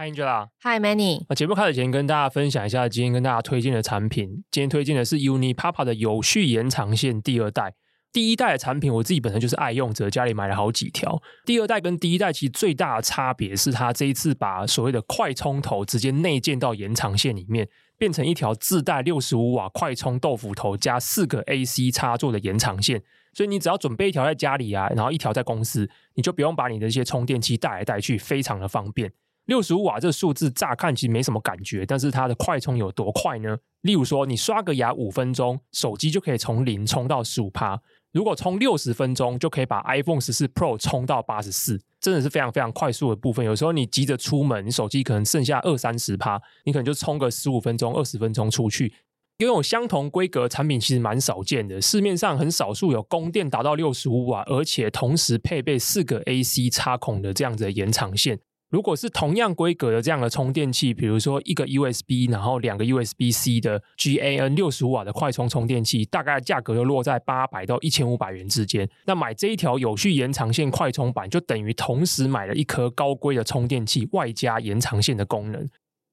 [0.00, 1.26] Hi Angela，Hi Manny。
[1.28, 4.42] 那节目开始前，跟大家分享一下今天跟大家推荐的产品。
[4.50, 7.74] 今天推荐的是 Unipapa 的有序延长线第二代。
[8.10, 11.20] 第一代的产品，我自己本身就是爱用者，家里买了好几条。
[11.44, 23.02] 第二代跟第一代其实最大的差别是，它这一次把所谓的快充头直接内建到延长线里面，变成一条自带六十五瓦快充豆腐头加四个 AC 插座的延长线。
[23.34, 29.12] 所以你只要准备一条在家里啊，然后一条在公司，你就不用把你的一些充电器带来带去，非常的方便。
[29.50, 33.58] 六十五瓦这数字乍看其实没什么感觉，但是它的快充有多快呢？
[33.80, 37.76] 例如说，你刷个牙五分钟，手机就可以从零充到十五趴；
[38.12, 43.44] 如果充六十分钟，就可以把 iPhone 十四 Pro 充到八十四，真的是非常非常快速的部分。
[43.44, 48.94] 有时候你急着出门，你手机可能剩下二三十趴，你可能就充个十五分钟、二十分钟出去。
[49.38, 58.38] 拥有相同规格产品其实蛮少见的，市面上很少数有供电达到六十五瓦，而且同时配备四个 AC 插孔的这样子的延长线。
[58.70, 68.88] 如果是同样规格的这样的充电器，比如说一个 USB，然后两个 USB-C 的 GAN 六十五瓦的快充充电器，大概价格就落在八百到一千五百元之间。
[69.06, 75.68] 那买这一条有序延长线快充板，就等于同时买了一颗高规的充电器，外加延长线的功能。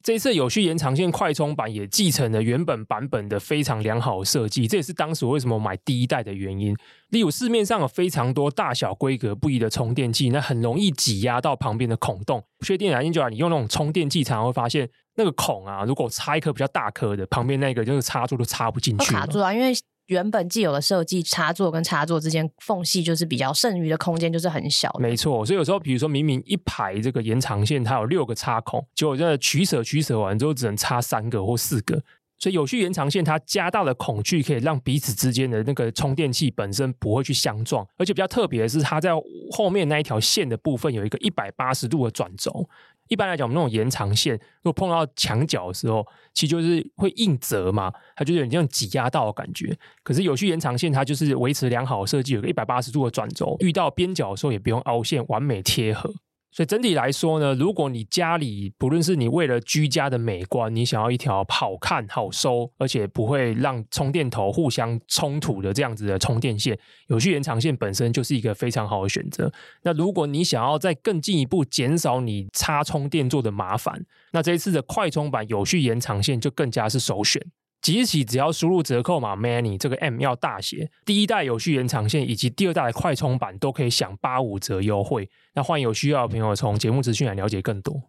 [0.08, 6.74] 这一次有序延长线快充版也继承了原本版本的非常良好的设计，这也是当时为什么买第一代的原因。
[7.10, 12.42] 例如市面上有非常多大小规格不一的充电器，那很容易挤压到旁边的孔洞。
[12.58, 19.74] 不确定的原因就啊你用那种充电器，常常会发现那个孔啊，如果插一颗比较大颗的，旁边那个就是插座都插不进去，卡住啊，因为。
[20.08, 24.94] 原本既有的设计，插座跟插座之间缝隙就是比较剩余的空间就是很小。
[25.00, 32.02] 没错，所以有时候比如说明明一排这个延长线它有六个插孔，结果这取舍取舍完之后只能插三个或四个。
[32.40, 37.84] 所以有序延长线它加大了孔距，可以让彼此之间的那个充电器本身不会去相撞。
[37.98, 39.10] 而且比较特别的是，它在
[39.52, 42.70] 后面那一条线的部分有一个一百八十度的转轴。
[43.08, 49.78] 一般来讲，我们那种延长线，如果碰到墙角的时候，其实就是会硬折嘛，它就有点这样挤压到的感觉。
[50.04, 56.14] 可是有序延长线，它就是维持良好的设计，有个一百八十度的转轴，遇到边角的时候也不用凹陷，完美贴合。
[56.50, 66.78] 所以整体来说呢，如果你家里不论是你为了居家的美观，你想要一条好看、好收，而且不会让充电头互相冲突的这样子的充电线，
[67.10, 69.52] 有序延长线本身就是一个非常好的选择。
[69.84, 77.40] 那如果你想要再更进一步减少你插充电座的麻烦，那这一次的快充版有序延长线就更加是首选。
[77.82, 85.30] 即日起，只要输入折扣码 Manny，这个 M 要大写，第一代有序延长线以及第二代的快充版都可以享八五折优惠。
[85.54, 88.02] 那欢迎有需要的朋友从节目资讯来了解更多。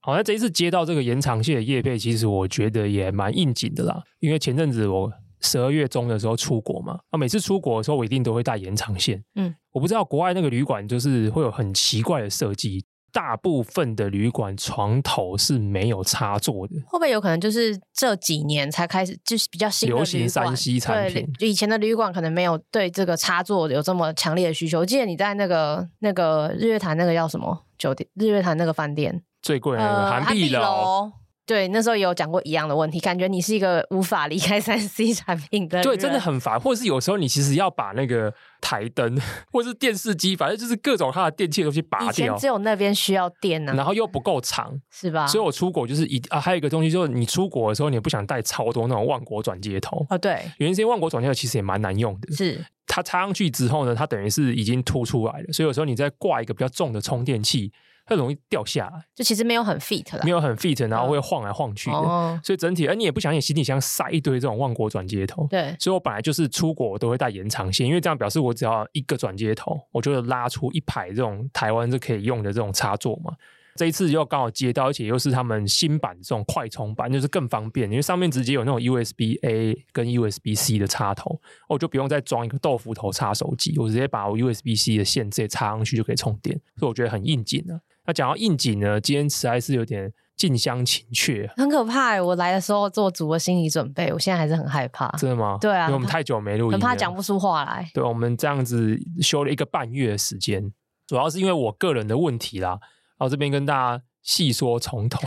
[0.00, 4.02] 好，那这一次接到这个延长线的业配，其实我觉得也蛮应景的啦。
[4.20, 9.22] 因为前阵子我十二月中的时候出国嘛，那每次出国的时候我一定都会带延长线。
[9.36, 12.84] 嗯，我不知道国外那个旅馆就是会有很奇怪的设计。
[13.14, 21.32] 大部分的旅馆床头是没有插座的，会不会有可能就是这几年才开始，就是比较新的流行三 C 产品？
[21.38, 24.80] 就以前的旅馆可能没有对这个插座有这么强烈的需求。
[24.80, 28.08] 我记得你在那个那个日月潭那个叫什么酒店？
[28.14, 31.12] 日月潭那个饭店最贵的那个韩碧楼。
[31.44, 35.84] 呃对，那时候也有讲过一样的问题，感觉你是一个无法离开三 C 产品的人。
[35.84, 38.32] 对，真的很烦，或者是有时候你其实要把那个
[38.62, 39.20] 台灯，
[39.52, 42.08] 或者是电视机，反正就是各种它的电器的东西拔掉。
[42.10, 45.26] 以前只有那边需要电呢、啊，然后又不够长，是吧？
[45.26, 50.16] 所以我出国就是一啊，还有一个东西就是你出国的时候，你也不想带超多那种万国转接头哦。
[50.16, 57.70] 对，原因是因为万国转接头其实也蛮难用的，是它插上去之后呢，它等于是已经凸出来了，所以有时候你再挂一个比较重的充电器。
[58.06, 73.32] 很容易掉下来，就其实没有很 fit 了，没有很 fit，然后会晃来晃去的，哦、所以整体，而你也不想你行李箱塞一堆这种万国转接头，对，所以我本来就是出国我都会带延长线，因为这样表示我只要一个转接头，我就拉出一排这种台湾是可以用的这种插座嘛。
[73.76, 87.74] 这一次又刚好接到，而且又是他们新版这种快充版，就是更方便，因为上面直接有那种 USB A 跟 USB C 的插头，我就不用再装一个豆腐头插手机，我直接把我 USB C 的线直接插上去就可以充电，所以我觉得很应景啊。
[88.06, 92.20] 那讲到应景呢，今天实在是有点近乡情怯，很可怕。
[92.22, 95.08] 我来的时候做足了心理准备，我现在还是很害怕。
[95.16, 95.56] 真的吗？
[95.60, 97.88] 对啊，因为我们太久没录音，很怕讲不出话来。
[97.94, 100.72] 对，我们这样子休了一个半月的时间，
[101.06, 102.78] 主要是因为我个人的问题啦。
[103.16, 105.20] 然后这边跟大家细说从头。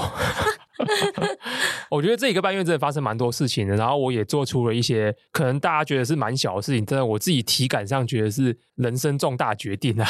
[1.89, 10.05] 我觉得这一个半月真的发生蛮多事情的，然后我也做出了一些可能大家觉得是蛮小的事情，真的我自己体感上觉得是人生重大决定啊。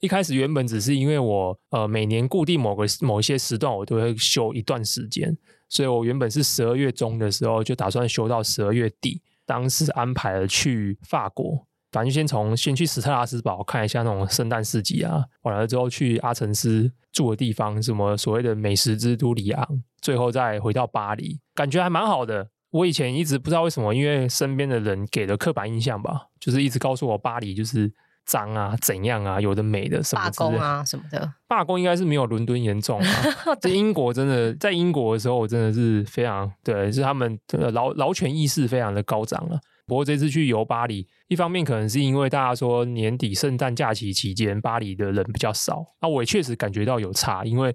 [0.00, 5.36] 一开始原本只是因为我呃每年固定某个某一些时段我都会休一段时间，
[5.68, 9.22] 所以我原本是十二月中的时候就打算休到十二月底。
[9.44, 22.50] 当时安排了去法国，反正就先从先去史特拉斯堡看一下那种圣诞市集啊，完了之后去阿城斯住的地方，什么所谓的美食之都里昂，最后再回到巴黎，感觉还蛮好的。
[22.70, 27.90] 我以前一直不知道为什么，因为身边的人给的刻板印象吧，就是一直告诉我巴黎就是
[28.28, 31.32] 脏啊、怎样啊、有的没的什么罢工啊什么的。
[31.46, 33.22] 罢工应该是没有伦敦严重啊。
[33.58, 39.58] 在英国真的，在英国的时候，我真的是非常对，是他们的劳劳权意识非常的高涨了。
[39.86, 47.74] 不过这次去游巴黎，一方面可能是因为大家说年底圣诞假期期间巴黎的人比较少，那我也确实感觉到有差，因为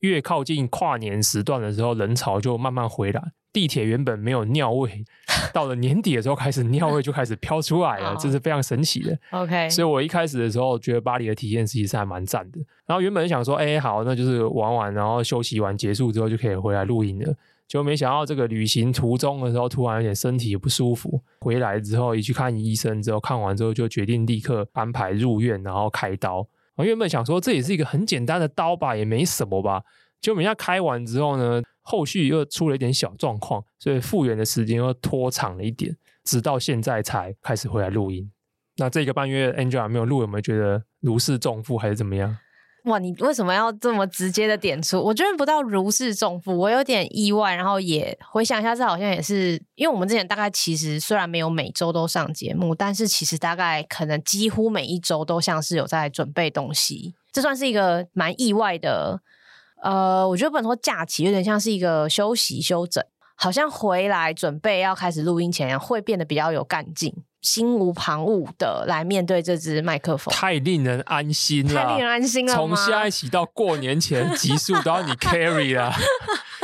[0.00, 3.32] 越靠近跨年时段的时候，人潮就慢慢回来。
[3.54, 5.04] 地铁原本没有尿味，
[5.54, 9.16] 到了年底的时候开始尿味就开始飘出来了，这是非常神奇的。
[9.30, 12.58] OK，所以我一开始的时候觉得巴黎的体验其实是还蛮赞的。
[12.84, 17.34] 然后原本想说，哎，好，那就是玩玩，然后休息完结束之后就可以回来录音了。
[17.68, 21.22] 就没想到这个旅行途中的时候，突然有点身体不舒服。
[21.40, 26.46] 回来之后一去看医生，之后看完之后就决定立刻安排入院，然后开刀。
[26.74, 29.82] 我原本想说这也是一个很简单的刀吧，也没什么吧。
[30.20, 35.94] 就人家开完之后呢，后续又出了一点小状况，所以复原的时间又拖长了一点，
[36.24, 38.30] 直到现在才开始回来录音。
[38.76, 42.36] 那这个半月 Angela 没有录，有没有觉得如释重负还是怎么样？
[42.86, 45.00] 哇，你为什么要这么直接的点出？
[45.00, 47.54] 我觉得不到如释重负，我有点意外。
[47.54, 57.14] 然后也回想一下，这好像也是因为我们之前大概其实虽然没有每周都上节目，但是其实大概可能几乎每一周都像是有在准备东西。
[57.32, 59.20] 这算是一个蛮意外的。
[59.84, 63.04] 呃，我觉得不能说假期，有点像是一个休息休整，
[63.36, 67.14] 好像回来准备要开始录音前，会变得比较有干劲。
[67.42, 72.54] 心无旁骛的来面对这支麦克风，太令人安心了，太令人安心了。
[72.54, 75.92] 从现在起到过年前， 集数都要你 carry 了。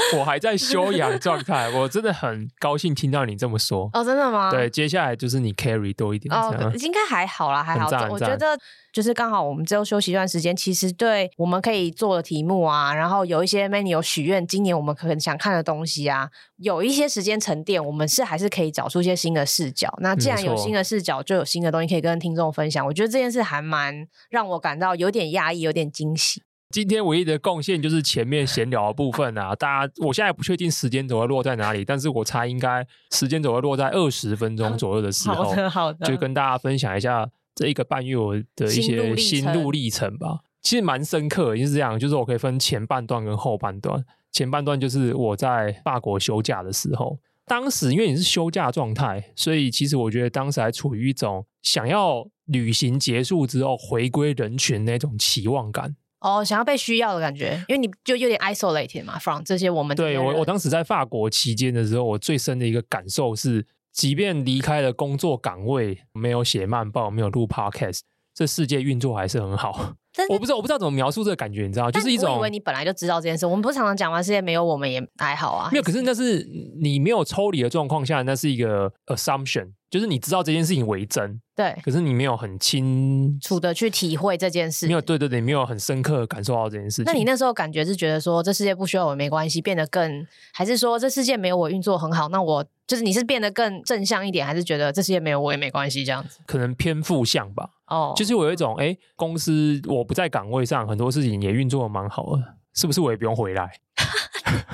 [0.18, 3.88] 我还在休养状态，我真的很高兴听到你这么说。
[3.92, 4.50] 哦，真的吗？
[4.50, 6.34] 对，接下来就是你 carry 多一点。
[6.34, 7.88] 哦，应该还好啦，还好。
[8.08, 8.58] 我觉得
[8.92, 19.92] 就是刚好我们之后休息一段时间，其实对我们可以做的题目啊，然后有一些 Manny 有许愿，今年我们可能想看的东西啊，有一些时间沉淀，我们是还是可以找出一些新的视角。
[20.00, 22.84] 那既然有新的视角，就有新的东西可以跟听众分享。
[22.84, 26.42] 我觉得这件事还蛮让我感到有点压抑，有点惊喜。
[26.70, 40.38] 今天唯一的贡献就是前面闲聊的部分啊，大家，我现在不确定时间轴会落在哪里，但是我猜应该时间轴会落在二十分钟左右的时候，好的，好的，就跟大家分享一下这一个半月我的一些心路历程吧。
[40.62, 44.04] 其实蛮深刻的，就是这样，就是我可以分前半段跟后半段。
[44.30, 55.96] 前半段就是我在法国休假的时候，当时因为你是休假状态，所以其实我觉得当时还处于一种想要旅行结束之后回归人群那种期望感。
[56.20, 68.00] 哦，想要被需要的感觉，因为你就有点 isolated 嘛，from 这些我们对我，我当时在法国期间的时候，我最深的一个感受是，即便离开了工作岗位，没有写漫报，没有录 podcast，
[68.34, 69.94] 这世界运作还是很好。
[70.28, 73.46] 我不知道，我不知道怎么描述这个感觉，你知道，就是一种，我以为你本来就知道这件事。
[73.46, 75.82] 我们不是常常讲完世界没有我们也还好啊，没有。
[75.82, 76.46] 可是那是
[76.82, 79.70] 你没有抽离的状况下，那是一个 assumption。
[79.90, 87.04] 就是你知道这件事情为真，对，可是你没有很清楚的去体会这件事，没有，对对对，没有很深刻的感受到这件事情。
[87.06, 92.28] 那你那时候感觉是觉得说，这世界不需要我没关系，变得更，还是说这世界没有我运作很好？
[92.28, 96.38] 那我就是你是变得更正向一点，还是觉得这世界没有我也没关系这样子？
[96.46, 97.70] 可能偏负向吧。
[97.88, 103.68] 哦，就是我有一种，哎，公司我不在岗位上，很多事情也运作的蛮好的，是不是我也不用回来？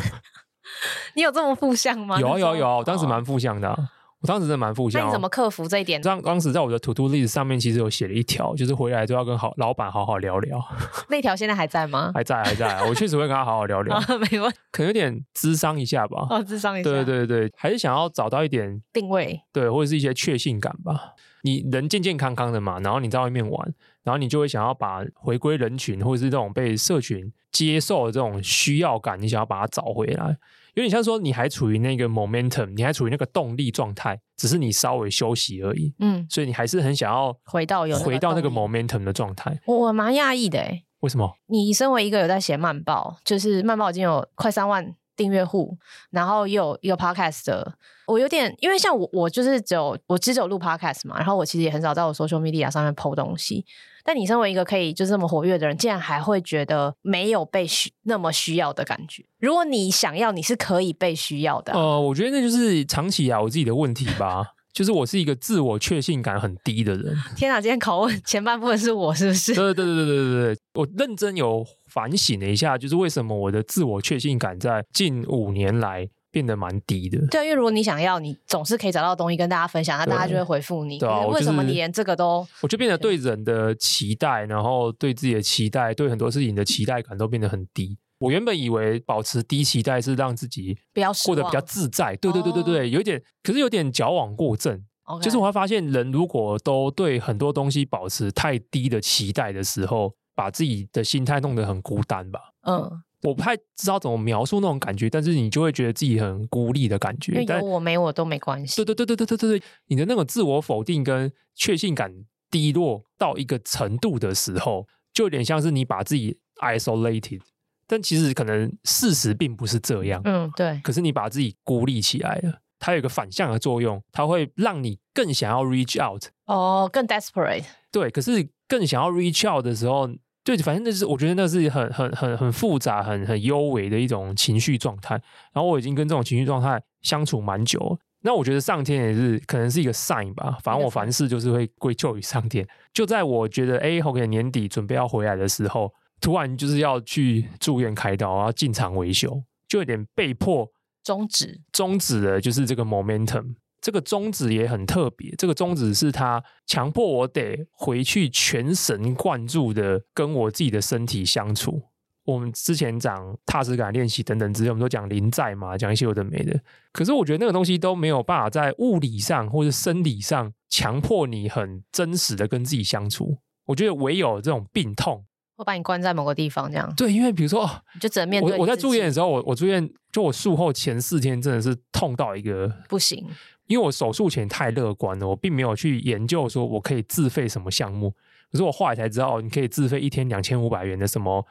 [1.17, 2.21] 你有这么负向吗？
[2.21, 3.93] 有有有，我当时蛮负向的啊。
[4.27, 6.03] 我当时真的蛮负向，那你怎么克服这一点？
[6.03, 10.61] 当当时在我的 to do list 上面，其实有写了一条，就是回来都要跟好老板好好聊聊。
[11.09, 12.11] 那条现在还在吗？
[12.13, 12.85] 还在，还在。
[12.89, 13.97] 我确实会跟他好好聊聊。
[14.29, 16.27] 没问题，可能有点智商一下吧。
[16.29, 16.91] 哦，智商一下。
[16.91, 21.15] 对对对，还是想要找到一点定位，对，或者是一些确信感吧。
[21.43, 30.37] 你人健健康康的嘛，然后你在外面玩，然后你就会想要把回归人群，或者是这种被社群接受的这种需要感，你想要把它找回来。
[30.77, 35.95] 有点像说，你还处于那个 momentum，你还处于那个动力状态，只是你稍微休息而已。
[36.01, 39.59] 嗯，所以你还是很想要回到有回到那个 momentum 的状态。
[39.67, 41.35] 我我蛮讶异的诶，为什么？
[41.47, 45.77] 你身为一个有在写慢报，就是慢报已经有快三万订阅户，
[46.11, 47.75] 然后又有一个 podcast 的，
[48.07, 53.65] 我有点因为像我我就是只有我只有录 podcast 嘛，然后我其实也很少在我 social media 上面 po 东西。
[54.05, 59.25] 但你身为一个可以就是这么活跃的人，竟然还会觉得没有被需那么需要的感觉。
[59.41, 61.79] 如果你想要，你是可以被需要的啊。
[61.81, 64.53] 呃，我觉得那就是长期啊，我自己的问题吧。
[64.73, 67.17] 就是我是一个自我确信感很低的人。
[67.35, 69.55] 天哪，今天拷问前半部分是我是不是？
[69.55, 71.67] 对对对对对对对，我认真有
[71.97, 77.27] 反省了一下，就是为什么我的自我确信感在近五年来变得蛮低的。
[77.29, 80.99] 对，因为如果你想要，你总是可以找到东西跟大家分享，那大家就会回复你。
[80.99, 82.47] 对啊，为什么你连这个都？
[82.61, 87.97] 我就变得对人的期待，然后对自己的期待，对很多事情的期待感都变得很低。
[88.19, 94.79] 我原本以为保持低期待是让自己比较过得比较自在，对对对对对，有一点，可是有点矫枉过正。
[95.23, 102.53] 就是我会发现，人如果都对很多东西保持太低的期待的时候，把自己的心态弄得很孤单吧。
[102.63, 107.33] 嗯，我不太知道怎么描述那种感觉，但是你就会觉得自己很孤立的感觉。
[107.33, 108.77] 因为有我没我都没关系。
[108.77, 112.13] 对对对对对对对对，你的那个自我否定跟确信感
[112.51, 117.41] 低落到一个程度的时候，就有点像是你把自己 isolated。
[117.89, 120.81] 但其实可能事实并不是这样，嗯，对。
[120.83, 127.65] 可是你把自己孤立起来了，它有一个反向的作用，它会让你更想要 reach out，哦，更 desperate。
[127.93, 130.09] 对，可是更想要 reach out 的时候，
[130.47, 135.21] 对，反正那是我觉得那是很很很很复杂、很很幽微的一种情绪状态。
[135.53, 140.57] 然后我已经跟这种情绪状态相处蛮久了，那我觉得上天也是可能是一个 sign 吧。
[140.63, 142.65] 反正我凡事就是会归咎于上天。
[142.95, 145.93] 就在我觉得哎，OK，年底准备要回来的时候。
[146.19, 150.67] 突然就是要去住院开刀，然后进场维修，就有点被迫
[151.05, 151.61] 终止。
[151.71, 153.55] 终止了就是这个 momentum，
[153.87, 155.33] 这个宗旨也很特别。
[155.39, 161.81] 这个宗旨是他强迫我得回去全神贯注的跟我自己的身体相处。
[162.25, 166.61] 我们之前讲踏实感练习等等之类，我们都讲临在嘛，讲一些有的没的。
[166.93, 173.39] 可是我觉得那个东西都没有办法在物理上或者生理上强迫你很真实的跟自己相处。
[173.67, 175.25] 我觉得唯有这种病痛。
[175.59, 178.53] 我把你关在某个地方，这样对，因为比如说，你就只能面对。
[178.53, 183.25] 我我在住院的时候，我我住院，就我术后前四天真的是痛到一个不行。
[183.67, 188.11] 因为我手术前太乐观了，我并没有去研究说我可以自费什么项目。
[188.51, 191.45] 可是我后来才知道，你可以自费一天两千五百元的什么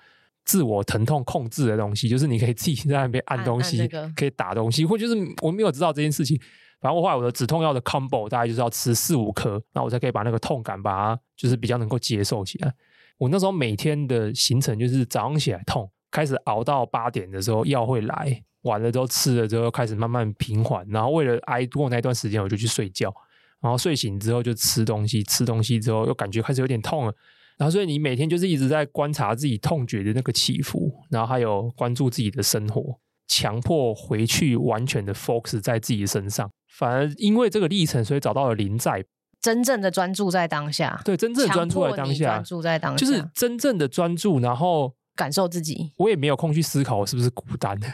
[0.45, 6.39] 自我疼痛控制的东西，就是你可以自己在那边按东西，可以打东西，或就是我没有知道这件事情。
[6.79, 12.71] 反正我后来我的止痛药的 combo 大概就是要吃四五颗，那我才可以把那个痛感把它就是比较能够接受起来。
[13.17, 23.11] 我那时候每天的行程就是早上起来痛，开始熬到八点的时候药会来，完了之后吃了之后开始慢慢平缓，然后为了挨过那段时间，我就去睡觉，
[23.61, 27.13] 然后睡醒之后就吃东西，吃东西之后又感觉开始有点痛了，
[27.57, 39.03] 然后所以你每天就是一直在观察自己痛觉的那个起伏，然后还有关注自己的生活，强迫回去完全的 focus 在自己身上，反而因为这个历程，所以找到了临在。
[39.41, 45.91] 真正的专注在当下，对，真正的专注在当下，专注在当下，就是真正的专注，然后感受自己。
[45.97, 47.87] 我也没有空去思考我是不是孤单的，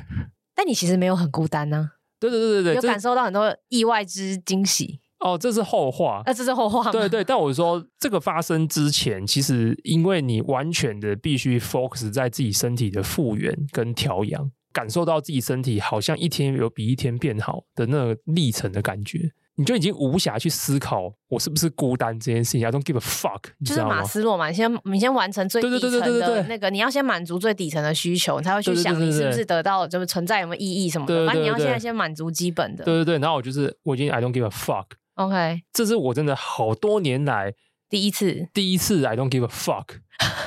[0.62, 1.98] 但你其实没有很孤单呢、啊。
[2.20, 5.00] 对对对对对，有感受到很多意外之惊喜。
[5.18, 6.92] 哦，这是后话，那、啊、这是后话。
[6.92, 19.32] 对对，但我说这个发生之前，其实因为你完全的必须 focus 在自己身体的复原跟调养，感受到自己身体好像一天有比一天变好的那个历程的感觉。
[19.56, 31.26] 你就已经无暇去思考我是不是孤单这件事情，I don't give a fuck，就是马斯洛嘛，你先你先完成最底层的那个，你要先满足最底层的需求，你才会去想你是不是得到就是存在有没有意义什么的。
[31.26, 32.86] 反正你要现在先满足基本的。
[32.86, 37.54] 对对对，然后我就是我已经 I don't give a fuck，OK，这是我真的好多年来
[37.90, 39.88] 第一次，第一次 I don't give a fuck，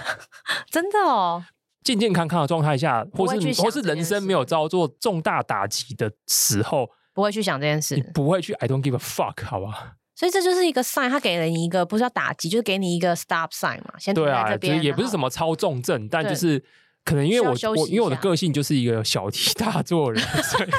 [0.70, 1.44] 真的哦，
[1.82, 6.88] 健健康康的状态下，或是或是人生没有遭受重大打击的时候。
[7.14, 9.94] 不会去想这件事，你不会去 I don't give a fuck，好吧？
[10.16, 13.94] 所以这就是一个 sign，他给了你一个不是要打击，就是给你一个 stop sign 嘛。
[13.99, 16.62] 先对啊，就是也不是什么超重症，但就是
[17.04, 20.68] 可能因为我我因为我的个性就是一个小题大做人，所以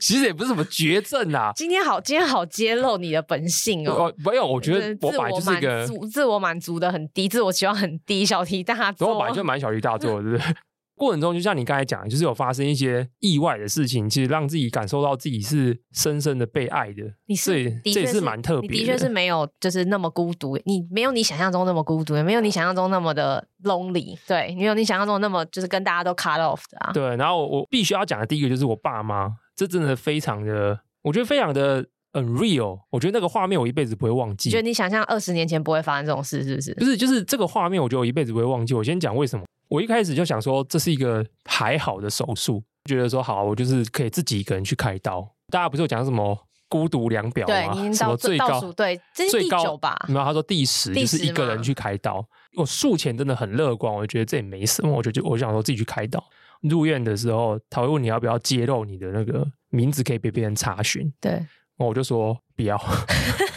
[0.00, 1.50] 其实也不是什么绝症啊。
[1.56, 4.14] 今天好，今天好揭露你的本性哦。
[4.24, 9.12] 没有，我觉得我本来就是一个自我满足的很低，自我期望很低，小题大做。
[9.12, 10.54] 我本来就蛮小题大做的，对不对？
[10.96, 17.02] 过程中，就像你刚才讲的，就是有发生一些意外的事情，其实让自己感受到自己是深深的被爱的。
[17.26, 18.76] 你是，这也是蛮特别的。
[18.76, 20.56] 的确是没有，就是那么孤独。
[20.64, 24.16] 你没有你想象中那么孤独，也没有你想象中那么的 lonely。
[24.26, 26.92] 对，没有你想象中那么就是跟大家都 cut off 的啊。
[26.92, 32.78] 对，然后我必须要讲的第一个就是我爸妈，这真的非常的，我觉得非常的 unreal。
[32.90, 34.48] 我觉得那个画面我一辈子不会忘记。
[34.48, 36.74] 觉得你想象二十年前不会发生这种事，是不是？
[36.74, 38.74] 不是，就是这个画面，我觉得我一辈子不会忘记。
[38.74, 39.44] 我先讲为什么。
[39.68, 45.26] 我一开始就想说，这是一个还好的手术，觉得说好，我就是可以自己一个人去开刀。
[45.50, 47.74] 大家不是有讲什么孤独量表吗？
[47.74, 48.72] 对，什么最高？
[48.72, 49.96] 对，这是第九吧？
[50.08, 52.24] 没有，他说第十就是一个人去开刀。
[52.56, 56.22] 我术前真的很乐观，我觉得这也没什么，我就就我想说自己去开刀。
[56.62, 61.12] 入院的时候，他会问你要不要揭露你的那个名字，可以被别人查询。
[61.20, 61.44] 对，
[61.76, 62.76] 我就说不要。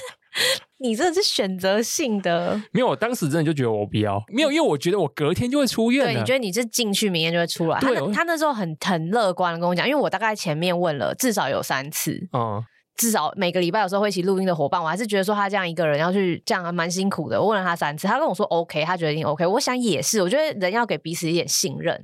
[0.80, 6.06] 你这是选择性的，没有，我当时真的就觉得我不要，没有，因为我觉得我隔天就会出院。
[6.06, 7.80] 对，你觉得你这进去，明天就会出来。
[7.80, 12.64] 对他那，他那时候很很乐观的跟我讲，因为我大概前面问了至少有三次，嗯。
[12.98, 17.40] 至少每个礼拜有时候会一起录音的伙伴，我还是觉得说他这样一个人要去这样还蛮辛苦的。
[17.40, 19.46] 我问了他三次，他跟我说 OK，他觉得一定 OK。
[19.46, 21.96] 我想也是，我觉得人要给彼此一点信任，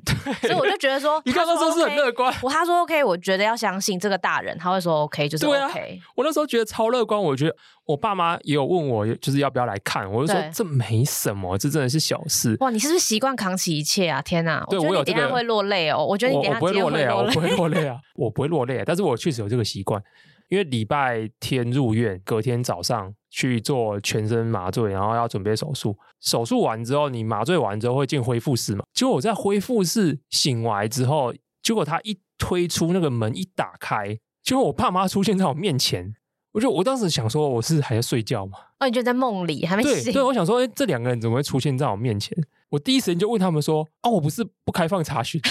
[0.41, 2.31] 所以我就觉得说， 你刚刚说是很乐观。
[2.43, 5.99] 我他说 OK，我觉得要相信这个大人，他会说 OK 就是 OK。
[5.99, 12.55] 啊、我那时候觉得超乐观，我觉得我爸妈也有问我，就是要不要来看，我就说这没什么，这真的是小事。
[12.61, 14.21] 哇，你是不是习惯扛起一切啊？
[14.21, 16.05] 天哪，对我，我有这个会落泪哦。
[16.05, 20.01] 我觉得你我，不会落泪啊，我不会落泪啊，我不会落泪，但是我确实有这个习惯。
[20.49, 25.97] 因为礼拜天入院，隔天早上去做全身麻醉，然后要准备手术。
[26.21, 28.85] 手术完之后，你麻醉完之后会进恢复室嘛？
[28.93, 36.13] 结果我在恢复室醒来之后，结果他一推出那个门一打开，结果我爸妈出现在我面前。
[36.53, 38.57] 我就我当时想说，我是还在睡觉嘛？
[38.79, 40.03] 哦，你就在梦里还没醒？
[40.05, 42.37] 对，对，我想说，哎，这两个人怎么会出现在我面前？
[42.69, 45.41] 我第一时间就问他们说：“啊，我不是不开放查询。”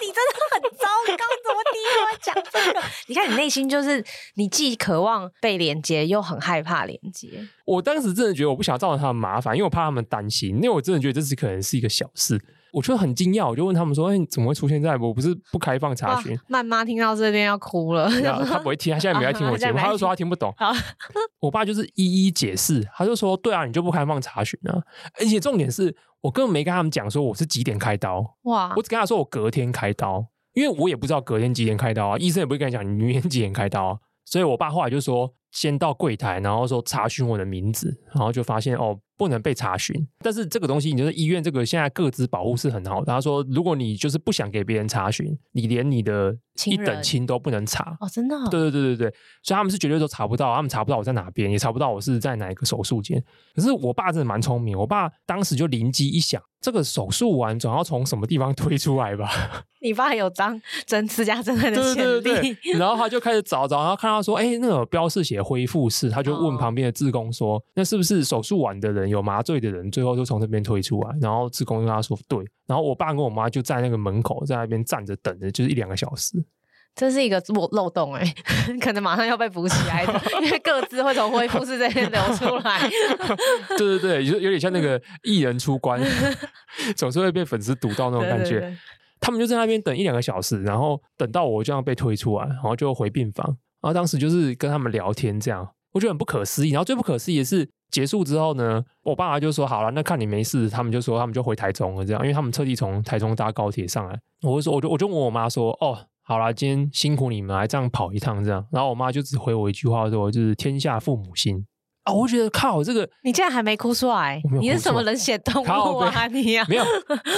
[0.00, 2.80] 你真的很糟糕，怎么第一个讲这个？
[3.06, 4.02] 你看，你内心就是
[4.34, 7.46] 你既渴望被连接，又很害怕连接。
[7.66, 10.56] 我当时真的觉得我不想造成他们麻烦，因为我怕他们担心。
[10.56, 12.42] 因为我真的觉得这是可能是一个小事。
[12.72, 18.08] 我就很惊讶，我就问他们说：“哎，你怎么会出现在我不是不开放查询？”曼妈听到这边要哭了。
[18.44, 20.54] 他不会听，他现在没在听 我节目，他就说他听不懂。
[21.40, 24.82] 我爸就是一一解释，他就说：“对啊，你就不开放查询啊！
[25.18, 28.36] 而且重点是我根本没跟他们讲说我是几点开刀。
[28.42, 28.72] 哇！
[28.76, 33.98] 我只跟他说我隔天开刀，因为我也不知道隔天几点开刀啊，医生也不会跟你讲你明天几点开刀啊。
[34.24, 43.04] 所以我爸后来就说，先到柜台，然后说查询我的名字，然后就发现哦。”不能被查询，但是这个东西，你就是医院这个现在各自保护是很好的。
[43.04, 46.34] 他说，如果你就是不想给别人查询，你连你的
[46.64, 48.34] 一等亲都不能查哦，真的？
[48.50, 53.22] 对对对对对，所以他们是绝对都查不到，他们查不到我在哪边，也查不到我是在哪一个手术间。
[53.54, 59.28] 可是我爸真的蛮聪明，我爸当时就灵机一想，这个手术完总要从什么地方推出来吧？
[59.82, 69.09] 你爸有张真私家侦探的签对对对对，然后他就开始找找，然后看到说，哎，那个标示写恢复室，他就问旁边的志工说，哦、那是不是手术完的人？
[69.10, 76.42] 有麻醉的人，最后就从那边推出来，然后志工跟他说对，然后我爸跟我妈就在那个门口在那边站着等着，就是一两个小时。
[76.92, 78.34] 这是一个漏漏洞哎，
[78.82, 82.80] 可能马上要被补起来的， 因为各自会从恢复室这边流出来。
[83.78, 86.02] 对对对，有有点像那个艺人出关，
[86.96, 88.58] 总是会被粉丝堵到那种感觉。
[88.58, 88.76] 对对对，
[89.20, 93.46] 他们就在那边等一两个小时，然后等到我这样被推出来，然后就回病房。
[93.80, 96.72] 然后当时就是跟他们聊天，这样我觉得很不可思议。
[96.72, 97.70] 然后最不可思议的是。
[97.90, 104.18] 结束之后呢，我爸爸就说好了，那看你没事，他们就说他们就回台中了，这样，因为他们特地从台中搭高铁上来。
[104.42, 108.64] 我就说，我就我就问我妈说，哦，好了，今天辛苦你们来这样跑一趟，这样。
[108.70, 111.66] 然后我妈就只回我一句话说，就是天下父母心
[112.04, 112.12] 啊。
[112.12, 116.26] 我觉得靠，这个你竟然还没哭出来，你是什么冷血动物啊？
[116.32, 116.84] 你啊，没有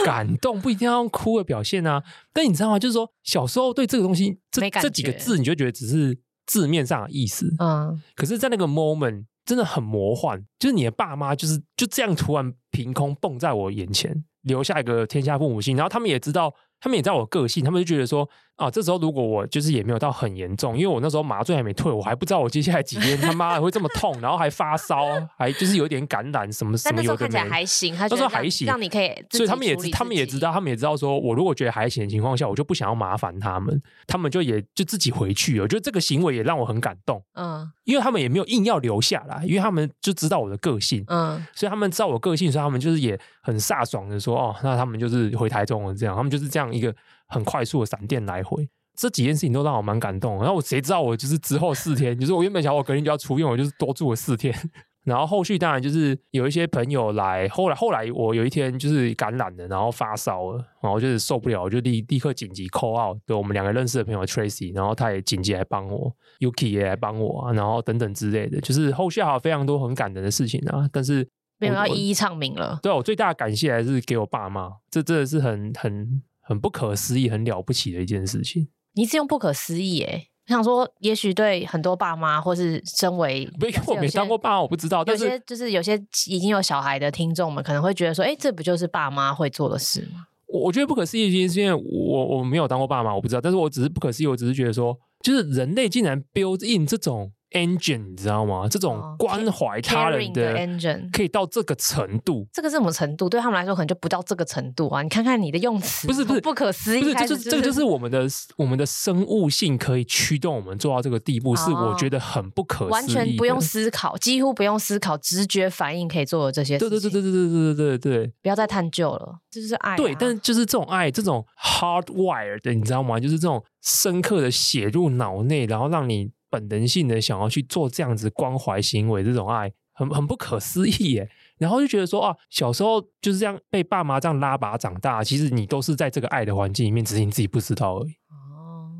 [0.05, 2.03] 感动，不一定要用哭的表现啊。
[2.33, 2.79] 但你知道吗？
[2.79, 8.01] 就是说小时候对这个东西，这这几个字，你就觉得只是字面上的意思，嗯。
[8.15, 9.25] 可是，在那个 moment。
[9.53, 16.55] 真的很魔幻，就是你的爸妈就是就这样突然凭空蹦在我眼前，留下一个天下父母心，然后他们也知道。
[16.85, 25.05] 他们也知道我个性，他们就觉得说啊，这时候如果我就是也没有到很严重，因为我那时候麻醉还没退，我还不知道我接下来几天他妈的会这么痛，然后还发烧，
[25.37, 26.97] 还就是有点感染什么什么。
[26.99, 29.11] 那时候看起来还行，他说还行，让你可以。
[29.31, 35.65] 所以他们也他们也知道，他们也知道说我如果觉得还行的情况下，我就不想要麻烦他们，他们就也就自己回去了。
[35.65, 46.95] 我觉得这个行为也让我很感动，嗯，因为他们也没有硬要留下来，因为他们就知道我的个性，嗯，所以他们知道我个性，所以他们就是也很飒爽的说哦，那他们就是回台中了，这样，他们就是这样一个。
[47.33, 50.37] 很快速的闪电来回，这几件事情都让我蛮感动。
[50.39, 54.55] 然后我谁知道我就是之后四天，就是我原本想我隔天就要出院，我就是多住了四天。
[55.05, 70.89] 然后后续当然就是有一些朋友来，后来后来我有一天就是感染了，然后发烧了，然后就是受不了，我就立立刻紧急 call out，对我们两个认识的朋友 Tracy，然后他也紧急来帮我，Yuki 也来帮我，然后等等之类的，就是后续还有非常多很感人的事情啊。
[70.93, 72.79] 但是没有要一一唱名了。
[72.81, 76.23] 对，我最大的感谢还是给我爸妈，这真的是很很。
[76.53, 78.69] 很不可思议、很了不起的一件事情。
[78.95, 85.03] 你一直用不可思议哎，我想说，也许对很多爸妈，或是身为没我没当过爸妈，我不知道。
[85.03, 85.95] 但是有些就是有些
[86.27, 90.27] 已经有小孩的听众们，可能会觉得说，哎，这不就是爸妈会做的事吗？
[90.47, 93.41] 我我觉得不可思议是因为我我没有当过爸妈，我不知道。
[93.41, 98.67] 但是我只是不可思议，我只是觉得说，就是人类竟然 build in 这种 engine，你知道吗？
[98.69, 103.29] 这种关怀他人的 engine 可以到这个程度，这个是什么程度？
[103.29, 105.03] 对他们来说，可能就不到这个程度啊！
[105.03, 116.91] 你看看你的用词，不是不是不可思议，不是，就是这个就是我们的我们的生物性可以驱动我们做到这个地步，是我觉得很不可思议，完全不用思考，几乎不用思考，直觉反应可以做的这些事情。
[116.91, 119.97] 对对对对对对对对对，不要再探究了，这就是爱。
[119.97, 123.19] 对，但就是这种爱，这种 hardwired 的，你知道吗？
[123.19, 126.31] 就是这种深刻的写入脑内，然后让你。
[126.53, 131.31] 本能性的想要去做这样子关怀行为，这种爱很很不可思议耶。
[131.57, 138.11] 然后就觉得说啊，小时候就是这样被爸妈这样拉拔长大，其实你都是在这个爱的环境里面，只是你自己不知道而已。
[138.29, 138.93] 哦，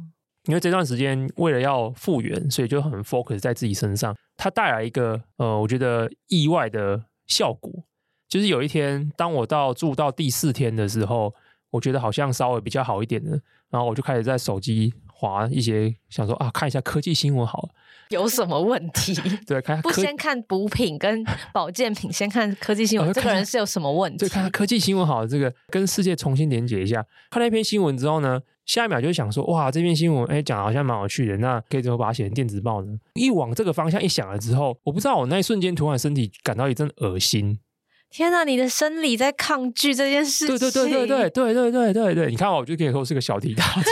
[0.47, 4.17] 因为这段时间为了要复原，所以就很 focus 在自己身上。
[4.39, 7.71] 它带来一个呃，我觉得意外的效果，
[8.29, 11.35] 就是有一天当我到住到第四天的时候，
[11.71, 13.39] 我觉得好像稍微比较好一点了，
[13.71, 14.95] 然后我就开始在手机。
[15.23, 17.69] 滑一些想说啊，看一下科技新闻好了，
[18.09, 19.15] 有什么问题？
[19.47, 23.13] 对，看不先看补品跟保健品，先看科技新闻。
[23.13, 24.19] 这个人是有什么问题？
[24.19, 27.07] 对，看科技新闻好了，这个跟世界重新连接一下。
[27.31, 32.93] 看了一篇新闻之后呢，下一秒就想说，哇，这篇新闻哎讲的好像蛮有趣的，那可以怎么把它写成电子报呢？
[33.15, 37.61] 一往这个方向一想了之后，我不知道我那一瞬间突然身体感到一阵恶心。
[38.11, 40.59] 天哪，你的生理在抗拒这件事情？
[40.59, 43.83] 对对对对对对对对对对，你看我就可以说是个小题大做。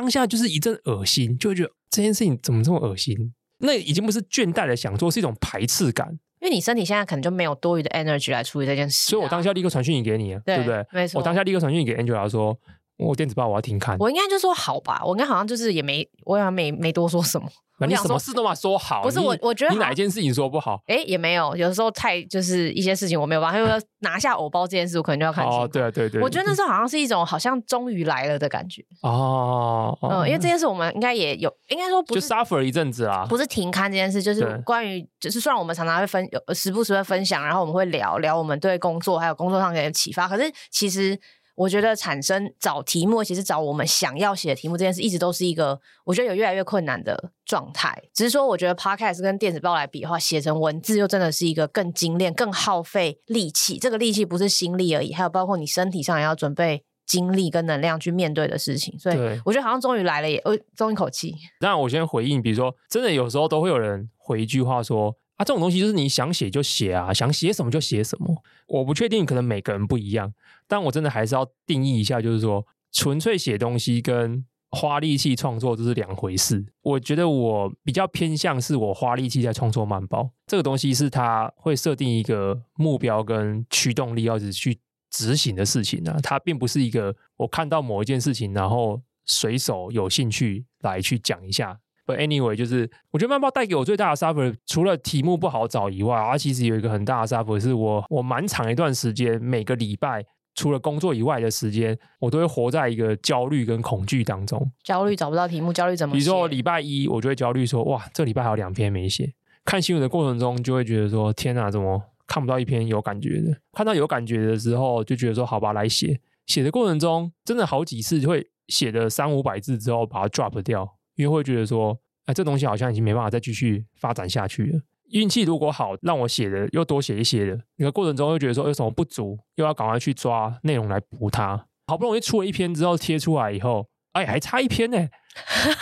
[0.00, 3.16] 当下就是一阵恶心，就会觉得这件事情怎么这么恶心？
[3.58, 6.08] 那已经不是倦怠的想做，是一种排斥感。
[6.40, 10.86] 因为你身体现在可能就没有多余的 energy 来处理这件事，啊，所以我当下立刻传讯息给你，对，对不对？
[10.92, 12.56] 没错，我当下立刻传讯息给 Angela 说，
[12.98, 13.96] 我电子报我要停看。
[13.98, 17.48] 我应该就说好吧，我应该好像就是也没，我好像没没多说什么。
[17.80, 20.82] 那你什么事都嘛说好，不是我，我觉得你哪一件事情说不好？
[20.88, 25.60] 哎，也没有，有的时候太就是一些事情我没有办法，因为拿下偶包这件事，我可能就要看清。
[25.60, 26.20] 哦，对啊，对对。
[26.20, 28.84] 我觉得那时候好像是一种好像终于来了的感觉。
[29.02, 41.16] 哦，嗯，因为这件事我们应该也有，应该说不是就 suffer 一阵子啦，不是停刊这件事，就是关于，就是虽然我们常常会分，时不时会分享，然后我们会聊聊我们对工作还有工作上的启发，可是其实。
[41.58, 48.00] 我觉得产生找题目，其实找我们想要写的题目这件事，一直都是一个我觉得有越来越困难的状态。
[48.14, 53.76] 只是说，我觉得 Podcast 跟电子报来比的话，写成文字又真的是一个更精炼、更耗费力气。
[53.76, 58.96] 这个力气不是心力而已，还有包括你身体上也要准备精力跟能量去面对的事情。
[58.96, 61.34] 所以我觉得好像终于来了也，呃，松一口气。
[61.60, 65.16] 那我先回应，比如说，真的有时候都会有人回一句话说。
[65.38, 68.42] 啊，这种东西就是你想写就写啊，想写什么就写什么。
[68.66, 70.34] 我不确定，可能每个人不一样，
[70.66, 76.66] 但我真的还是要定义一下，就是说，纯粹写东西跟花力气创作这是两回事。
[76.82, 91.78] 我觉得我比较偏向是我花力气在创作曼报，这个东西是它会设定一个目标跟驱动力，要去执行的事情啊，它并不是一个我看到某一件事情，然后随手有兴趣来去讲一下。
[92.08, 104.72] But anyway，就是我觉得慢报带给我最大的 suffer，除了题目不好找以外，它其实有一个很大的 suffer，是我我蛮长一段时间，每个礼拜除了工作以外的时间，我都会活在一个焦虑跟恐惧当中。
[104.82, 106.18] 焦虑找不到题目，焦虑怎么写？
[106.18, 109.34] 比如说礼拜一，我就会焦虑说，哇，这礼拜还有两篇没写。
[109.66, 113.54] 看新闻的过程中，就会觉得说，天哪，怎么看不到一篇有感觉的？
[113.74, 116.18] 看到有感觉的时候，就觉得说，好吧，来写。
[116.46, 120.96] 写的过程中，真的好几次就会写的三五百字之后，把它 drop 掉。
[121.18, 124.80] 因为会觉得说，哎，这东西好像已经没办法再继续发展下去了。
[125.10, 131.66] 运气如果好，让我写的又多写一些的，那个过程中又觉得说有什么不足，又要赶快去抓内容来补它。
[131.88, 135.08] 好不容易出了一篇之后贴出来以后，哎，还差一篇呢。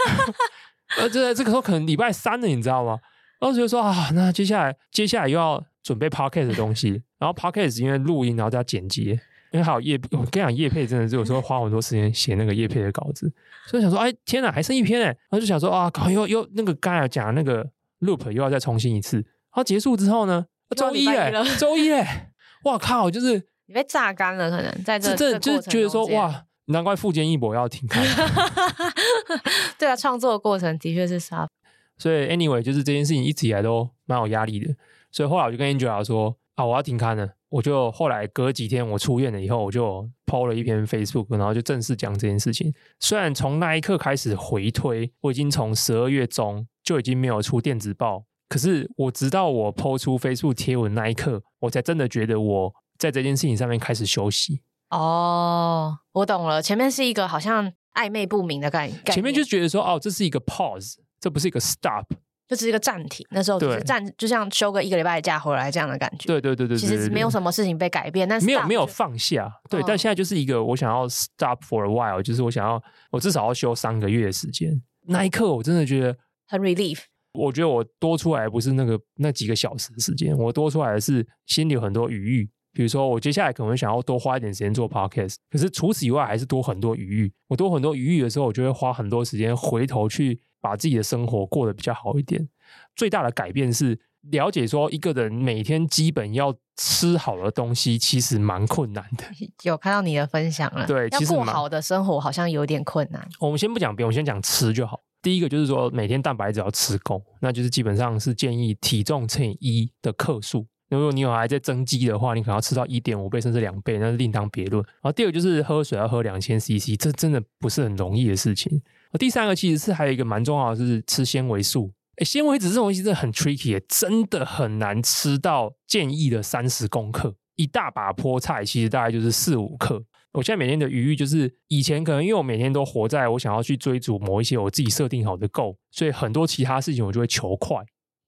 [0.97, 2.99] 呃，这这个时候可能礼拜三了，你知道吗？
[3.39, 9.21] 然后觉得说啊，那接下来接下来又要准备 podcast 的东西，然后 podcast 因为录音，然后再剪辑。
[9.57, 13.33] 因为还有叶，我跟你讲，叶配真的是有时候花很多时间写那个叶配的稿子，
[13.67, 17.67] 所以想说，哎，天哪，还剩一篇哎，然后就想说啊，搞又又那个刚才讲的那个
[18.01, 20.45] loop 又要再重新一次，然后结束之后呢，
[20.77, 22.33] 周一哎，周一哎，
[22.65, 28.05] 哇靠，就是 你被榨干了，可能在这这就是觉得说哇，难怪富坚义博要停刊，
[29.81, 31.49] 对啊，创作的过程的确是啥，
[31.97, 34.75] 所以 anyway 就是这件事情一直以来都蛮有压力的，
[35.11, 37.29] 所以后来我就跟 Angela 说啊，我要停刊了。
[37.49, 42.75] 我就后来隔几天我出院了以后，我就 po 了一篇 Facebook，然后就正式讲这件事情。
[42.99, 54.63] 虽然从那一刻开始回推，我已经从十二月中就已经没有出电子报，可是我直到我 po 出 Facebook 贴文那一刻，我才真的觉得我在这件事情上面开始休息。
[54.91, 62.07] 哦，我懂了，前面是一个好像暧昧不明的概念，前面就觉得说哦，这是一个 pause，这不是一个 stop。
[62.49, 66.27] 就只是一个暂停，那时候就是暂，就像休个一个礼拜的假回来这样的感觉。
[66.27, 69.51] 对对对对，其实没有什么事情被改变，但是没有没有放下。
[69.69, 72.81] 对，但现在就是一个我想要 stop for a while，就是我想要
[73.11, 74.81] 我至少要休三个月的时间。
[75.09, 77.01] 那一刻我真的觉得很 relief。
[77.33, 82.51] 我觉得我多出来不是那个那几个小时的时间，我多出来的是心里有很多余裕。
[82.73, 87.33] 比如说，我接下来可能想要多花一点时间做 podcast，可是除此以外还是多很多余裕。
[87.49, 92.49] 我多很多余裕的时候，我就会花很多时间回头去把自己的生活过得比较好一点。
[92.95, 93.99] 最大的改变是
[94.31, 99.25] 了解说，一个人每天基本要吃好的东西，其实蛮困难的。
[99.63, 103.27] 有看到你的分享了，对，其实要过好的生活好像有点困难。
[103.41, 105.01] 我们先不讲别，我们先讲吃就好。
[105.23, 110.67] 第一个就是说，每天蛋白质要吃够，那就是基本上是建议体重乘以一的克数。
[110.89, 114.81] 如果你有还在增肌的话，你可能要吃到一点五倍甚至两倍，那是另当别论。
[114.85, 118.81] 然后第二个就是喝水要喝两千 CC，这真的不是很容易的事情。
[119.17, 121.93] 第三个其实是还有一个蛮重要的，是吃纤维素。
[122.17, 127.35] 哎，纤维质这种东西真的很 tricky，真的很难吃到建议的三十公克。
[127.57, 130.03] 一大把菠菜其实大概就是四五克。
[130.33, 137.79] 我现在每天的余裕就是以前可能因为我每天都活在我想要去追逐某一些我自己设定好的 goal，所以很多其他事情我就会求快。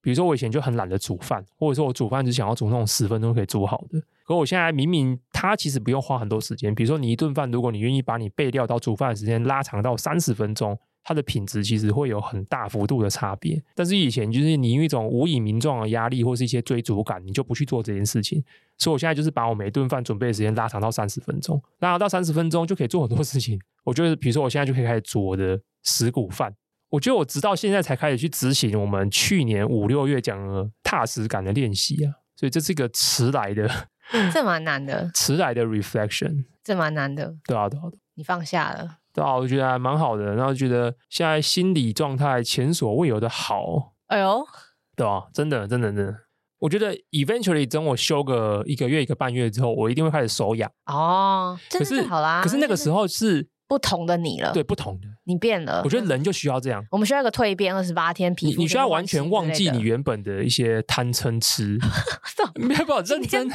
[0.01, 4.01] 比如说我以前就很懒得煮饭，或者说我煮饭只想要煮那种十分钟可以煮好的。
[4.29, 13.59] 可我现在明明它其实不用花很多时间，比如说你一顿饭，如果你愿意把你备料到煮饭的时间拉长到三十分钟，它的品质其实会有很大幅度的差别。
[13.73, 18.43] 但是以前就是你因为一种无以名状的压力或是一些追逐感，你就不去做这件事情。
[18.77, 23.59] 所以我现在就是把我每一顿饭准备的时间拉长到三十分钟，拉长到三十分钟就可以做很多事情。
[23.83, 26.53] 我觉得比如说我现在就可以开始煮我的石谷饭。
[26.89, 33.67] 我觉得我直到现在才开始去执行我们去年五六月讲的踏实感的练习啊，所以这是一个迟来的，
[34.33, 37.83] 这蛮难的， 迟来的 reflection，这蛮难的，对啊，对啊，
[38.15, 44.45] 你放下了，对啊，我觉得还蛮好的，然后觉得现在心理状态前所未有的好，哎呦，
[44.95, 46.15] 对啊，真的，真的，真的，
[46.59, 50.69] 我觉得 eventually 等我休个一个月一个半月之后，我一定会开始手痒。
[50.85, 53.47] 哦，可是好啦，可是那个时候是。
[53.69, 55.07] 不同的你了，对，不同的。
[55.25, 55.81] 你变了。
[55.85, 61.77] 我觉得人就需要这样，我们需要一个蜕变二十八天皮肤，你需要完全忘记你原本的一些贪嗔痴，
[62.59, 63.47] 没有办法认真，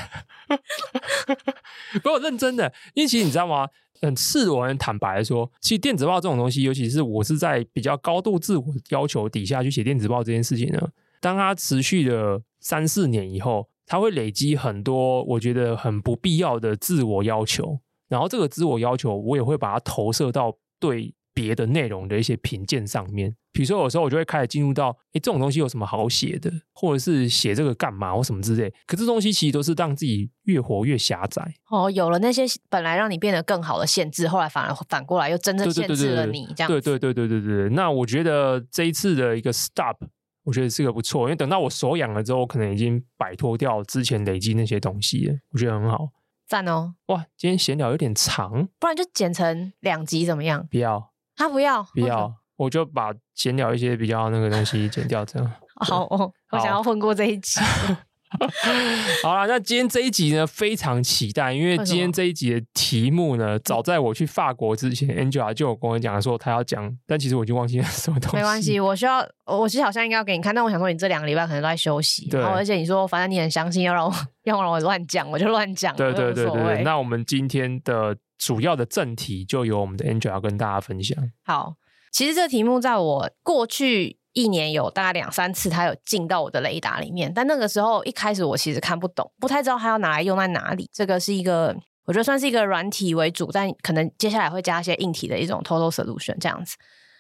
[2.01, 3.69] 不，我认真的，因为其实你知道吗？
[4.01, 17.81] 很赤裸、很坦白的说，其实电子报这种东西，尤其是我是在比较高度自我要求底下去写电子报这件事情呢，当它持续了三四年以后，它会累积很多我觉得很不必要的自我要求。
[18.15, 23.35] 然后这个自我要求，我也会把它投射到对别的内容的一些评鉴上面。
[23.53, 28.73] 比如说，有时候我就会开始进入到，哎，这种东西有什么好写的，或者是写这个干嘛或什么之类。
[28.87, 31.43] 可这东西其实都是让自己越活越狭窄。
[31.71, 36.47] 哦，有了那些本来让你变得更好的限制，后来反而反过来又真正限制了你。
[36.55, 36.69] 这样。
[36.69, 37.69] 对对对对对对。
[37.71, 39.97] 那我觉得这一次的一个 stop，
[40.45, 46.09] 我觉得是个不错，因为等到我手痒了之后，我可能已经摆脱掉之前累积那些东西了，我觉得很好。
[46.47, 46.95] 赞哦！
[47.07, 50.67] 哇，今天闲聊有点长，不然就剪成两集怎么样？
[50.71, 55.53] 不要，他不要，不要，我就把闲聊一些比较那个东西剪掉，这样。
[55.77, 57.61] 好哦，我想要混过这一集。
[59.23, 68.37] 好了，那今天这一集呢，非常期待，因为今天这一集的题目呢，早在我去法国之前，Angela 就有跟我讲说他要讲，但其实我已经忘记了什么东西。
[68.37, 74.13] 没关系，我需要，我其实好像应该要给你看，但我想说你这两个礼拜可能都在休息，对，然后而且你说反正你很相信，要让我
[74.45, 76.83] 要让我乱讲，我就乱讲，对对对对对。
[76.83, 81.17] 那我们今天的主要的正题就由我们的 Angela 跟大家分享。
[81.45, 81.75] 好，
[82.11, 84.19] 其实这题目在我过去。
[84.35, 90.91] 一年有大概两三次，它有进到我的雷达里面，但那个时候一开始我其实看不懂，不太知道它要拿来用在哪里。
[90.93, 96.77] 这个是一个，我觉得算是一个软体为主，但可能接下来会加一些硬体的一种 total solution 这样子。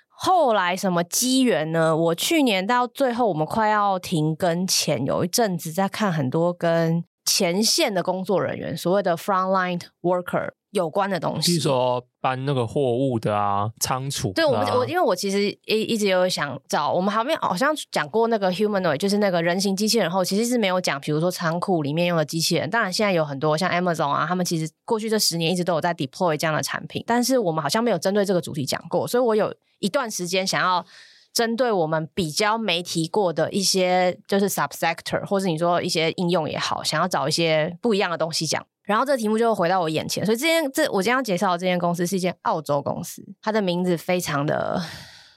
[0.09, 1.97] 后来什么机缘呢？
[1.97, 10.51] 我去年到最后我们快要停更前，有一阵子在看很多跟前线的工作人员，所谓的 frontline worker。
[10.75, 14.33] 有关的东西，比如说搬那个货物的啊，仓储、啊。
[14.35, 22.69] 对，我们我因为我其实一一直有想找，我们还没有好像讲过那个 humanoid，就是那个人形机器人后，其实是没有讲，比如说仓库里面用的机器人。
[22.69, 30.85] 当然现在有很多像 Amazon 啊，他们其实过去这十年一直都有在 deploy 这样的产品，但是我们好像没有针对这个主题讲过，所以我有一段时间想要
[31.33, 38.67] 针对我们比较没提过的一些，就是 subsector，或是你说一些应用也好，想要找一些不一样的东西讲。
[38.85, 44.83] 然后这个题目就回到我眼前，所以这间这我今天要介绍的这间公司是一间澳洲公司，它的名字非常的，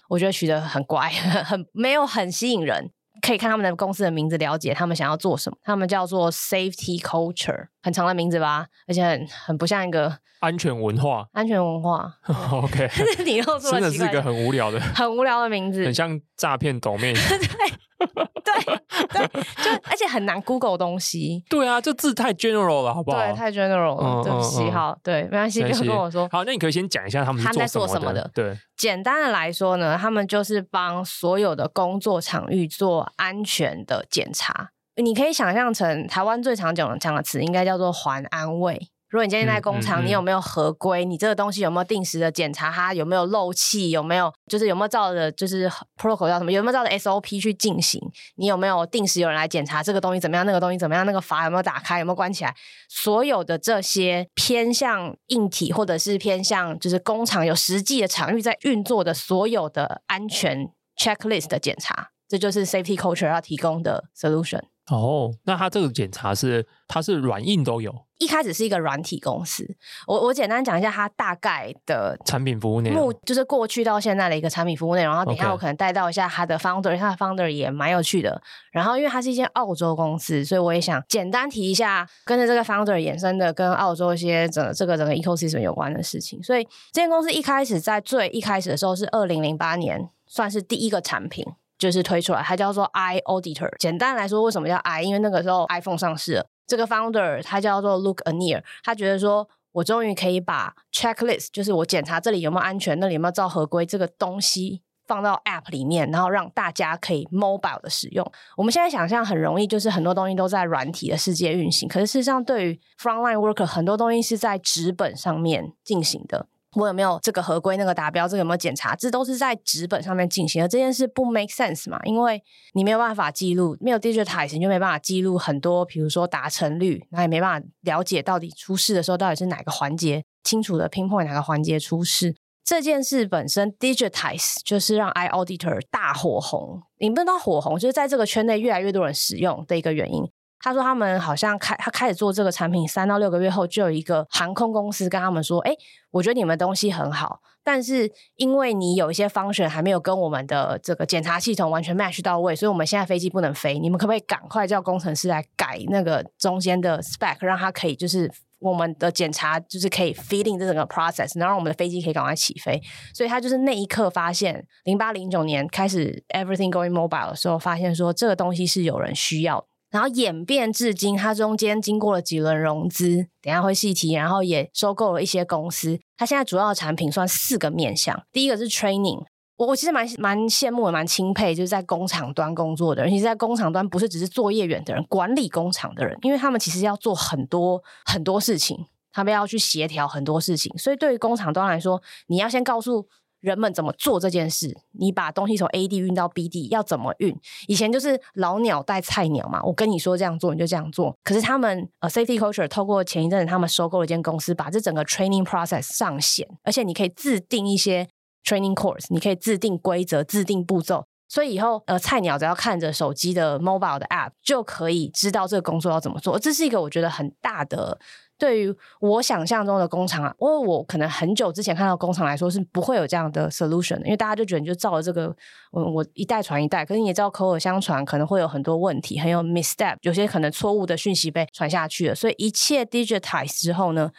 [0.09, 1.09] 我觉得取得很怪，
[1.45, 2.91] 很没有很吸引人。
[3.19, 5.57] 可以看他们的公司的名字，了解他们想要做什么。
[5.63, 11.27] 他们叫做 Safety Culture，很长的名字吧，而且很很不像一个安全文化。
[11.33, 12.13] 安全文化，
[12.51, 12.87] OK，
[13.25, 17.11] 你又说真的是一个很无聊的、很无聊的名字，很像诈骗抖妹。
[17.11, 17.96] 对。
[18.43, 19.27] 对对，
[19.63, 21.43] 就而且很难 Google 东西。
[21.49, 23.17] 对啊，这字太 general 了，好不好？
[23.17, 24.69] 对，太 general 了，嗯、对不起。
[24.69, 26.27] 好、嗯，对，没关系，不要跟我说。
[26.31, 27.43] 好，那你可以先讲一下他们。
[27.43, 28.29] 他在做什么的？
[28.33, 34.69] 对，简单的来说呢，他们就是帮所有的工作场域做安全的检查。
[34.95, 38.89] 你可以想象成台湾最常讲的讲的词，应该叫做环安卫。
[39.09, 41.05] 如果你今天在工厂，你有没有合规？
[41.05, 42.69] 你这个东西有没有定时的检查？
[42.69, 43.89] 它有没有漏气？
[43.89, 46.51] 有没有就是有没有照着就是 protocol 叫什么？
[46.51, 48.01] 有没有照着 SOP 去进行？
[48.35, 50.45] 你有没有定时有人来检查这个东西怎么样？
[50.45, 51.05] 那个东西怎么样？
[51.05, 51.99] 那个阀有没有打开？
[51.99, 52.53] 有没有关起来？
[52.89, 64.63] 所有的这些偏向硬体或者是偏向就是工厂有实际的场域在运作的所有的安全 checklist 的检查，这就是 safety culture 要提供的 solution。
[64.89, 67.93] 哦，那它这个检查是它是软硬都有。
[68.19, 69.63] 一开始是一个软体公司，
[70.07, 75.13] 我我简单讲一下它大概的产品服务内容，就是过去到现在的一个产品服务内容。
[75.13, 78.41] 然后等一下我可能带到一下它的 founder，它的 founder 也蛮有趣的。
[78.71, 86.41] 然后因为它是一间澳洲公司，所以我也想简单提一下跟着这个 founder 衍生的跟澳洲一些整这个整个 ecosystem 有关的事情。
[86.41, 91.45] 所以这间公司一开始在最一开始的时候是二零零八年，算是第一个产品。
[91.77, 93.69] 就是推出来，它叫做 i Auditor。
[93.77, 95.01] 简单来说，为什么叫 i？
[95.03, 96.45] 因为那个时候 iPhone 上市了。
[96.65, 108.29] 这个 founder 他叫做 Luke Anir，他觉得说，我终于可以把 checklist，就是我检查这里有没有安全，那里有没有照合规这个东西放到 app 里面，然后让大家可以 mobile 的使用。
[108.57, 116.47] 我们现在想象很容易，就是很多东西都在软体的世界运行，可是事实上，对于 frontline worker，很多东西是在纸本上面进行的。
[116.75, 118.95] 我有没有这个合规，那个达标，这个有没有检查？
[118.95, 120.67] 这都是在纸本上面进行的。
[120.67, 121.99] 这件事不 make sense 嘛？
[122.03, 122.41] 因为
[122.73, 132.35] 你没有办法记录，没有 digitize，你就没办法记录很多，比如说达成率，那也没办法了解到底出事的时候到底是哪个环节，清楚的 pinpoint 哪个环节出事。
[132.63, 140.29] 这件事本身 digitize 就是让 iAuditor 大火红，你不知道火红，就是在这个圈内越来越多人使用的一个原因。
[140.59, 145.73] 他说他们好像开他开始做这个产品三到六个月后，就有一个航空公司跟他们说：“哎，
[146.11, 153.77] 我觉得你们东西很好，但是因为你有一些 function 还没有跟我们的这个检查系统完全 match 到位，所以我们现在飞机不能飞。
[153.77, 162.81] 你们可不可以赶快叫工程师来改那个中间的 spec，让它可以就是我们的检查就是可以 feeding 这整个 process，然后让我们的飞机可以赶快起飞。
[163.13, 175.99] 所以他就是那一刻发现，零八零九年开始 everything going mobile 的时候，发现说这个东西是有人需要。”然后演变至今，它中间经过了几轮融资，等下会细提，然后也收购了一些公司。
[176.17, 179.23] 它现在主要的产品算四个面向，第一个是 training，
[179.55, 193.07] 我我其实蛮蛮羡慕、也蛮钦佩，就是在工厂端工作的人，尤其是在工厂端不是只是作业员的人，管理工厂的人，因为他们其实要做很多很多事情，他们要去协调很多事情，所以对于工厂端来说，你要先告诉。
[193.39, 194.75] 人们怎么做这件事？
[194.93, 197.35] 你把东西从 A 地运到 B 地要怎么运？
[197.67, 201.15] 以前就是老鸟带菜鸟嘛，我跟你说这样做你就这样做。
[201.23, 208.07] 可是他们呃 Safety Culture 透过前一阵子他们收购了一间公司，把这整个 training process 上线，而且你可以自定一些
[208.43, 216.39] training course，你可以自定规则、自定步骤，所以以后呃菜鸟只要看着手机的 mobile 的 app 就可以知道这个工作要怎么做。
[216.39, 217.99] 这是一个我觉得很大的。
[218.37, 225.35] 对于我想象中的工厂啊，因为我可能很久之前看到工厂来说是不会有这样的 solution 的，因为大家就觉得你就照了这个，
[225.71, 234.11] 我我一代传一代，可是你也知道口耳相传可能会有很多问题，很有 misstep，有些可能错误的讯息被传下去了，所以一切 digitize 之后呢，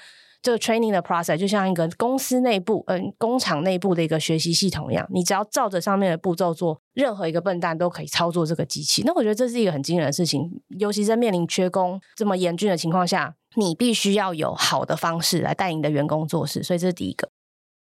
[0.42, 9.02] 这个 training 的 process 就像一个公司内部，嗯、工厂内部的一个学习系统一样，你只要照着上面的步骤做，任何一个笨蛋都可以操作这个机器。
[9.06, 13.36] 那我觉得这是一个很惊人的事情，尤其在面临缺工这么严峻的情况下。
[13.58, 17.30] 你必须要有好的方式来带你的员工做事，所以这是第一个。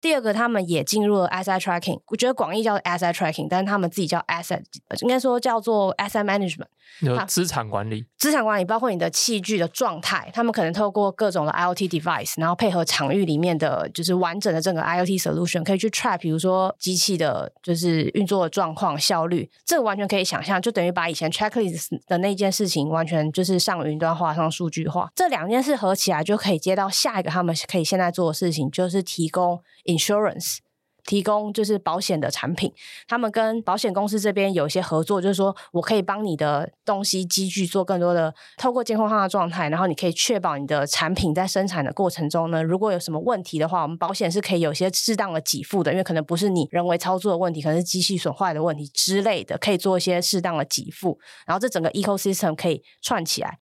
[0.01, 4.63] 第二个，他们也进入了 asset tracking，我觉得广义叫 asset tracking，但是他们自己叫 asset，
[5.01, 6.67] 应该说叫做 asset management，
[7.01, 8.07] 有资产管理。
[8.19, 29.61] 资产管理包括你的器具的状态，他们可能透过各种的 IoT device，然后配合场域里面的就是完整的整个 IoT solution，可以去 track，比如说机器的就是运作的状况、效率，这个完全可以想象，就等于把以前 checklist 的那件事情完全就是上云端化、上数据化，这两件事合起来就可以接到下一个他们可以现在做的事情，就是提供。
[29.85, 30.61] Insurance
[31.05, 32.73] 提供就是保险的产品，
[33.07, 53.59] 他们跟保险公司这边有一些合作，就是说我可以帮你的东西机具做更多的透过监控它的状态，然后你可以确保你的产品在生产的过程中呢，如果有什么问题的话，我们保险是可以有些适当的给付的，因为可能不是你人为操作的问题，可能是机器损坏的问题之类的，可以做一些适当的给付，然后这整个 ecosystem 可以串起来。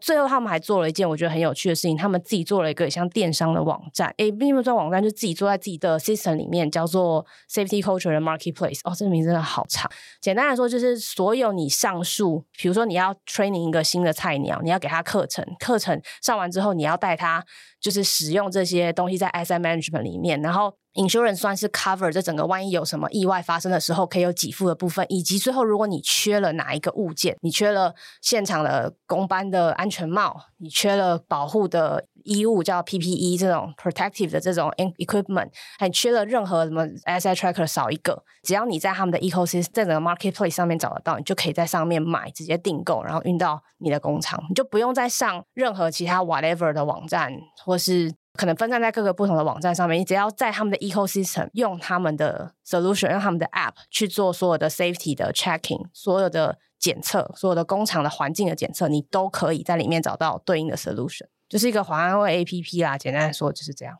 [0.00, 8.80] 最后他们还做了一件我觉得很有趣的事情，他们自己做了一个像电商的网站，诶，并不是网站，就自己做在自己的 system 里面，叫做 Safety Culture Marketplace。
[8.84, 9.90] 哦，这个名字真的好长。
[10.20, 17.44] 简单来说，就是所有你上述，比如说你要 training 一个新的菜鸟，你要给他课程，课程上完之后，你要带他
[17.80, 20.74] 就是使用这些东西在 asset management 里面，然后。
[20.94, 35.48] Insurance 算是 cover 这整个万一有什么意外发生的时候可以有给付的部分，以及最后如果你缺了哪一个物件，你缺了现场的公班的安全帽，你缺了保护的衣物叫 PPE 这种 protective 的这种 equipment，
[35.78, 47.32] 还缺了任何什么 ss tracker 少一个，只要你在他们的 ecosystem 在整个 marketplace 上面找得到，你就可以在上面买，直接订购，然后运到你的工厂，你就不用再上任何其他 whatever 的网站
[47.64, 48.14] 或是。
[48.34, 62.98] 可能分散在各个不同的网站上面，你只要在他们的 ecosystem 用他们的 solution，用他们的 app 去做所有的 safety 的 checking，所有的检测，所有的工厂的环境的检测，你都可以在里面找到对应的 solution，就是一个华安会 app 啦。
[62.98, 63.98] 简单来说就是这样。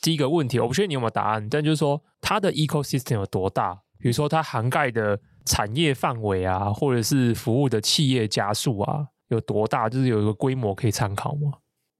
[0.00, 3.74] 第一个问题，我不确定你有没有答案，但就是说它的 ecosystem 有多大？
[3.98, 9.88] 比如说它涵盖的产业范围啊，或者是服务的企业加速啊，有多大？
[9.88, 11.54] 就是有一个规模可以参考吗？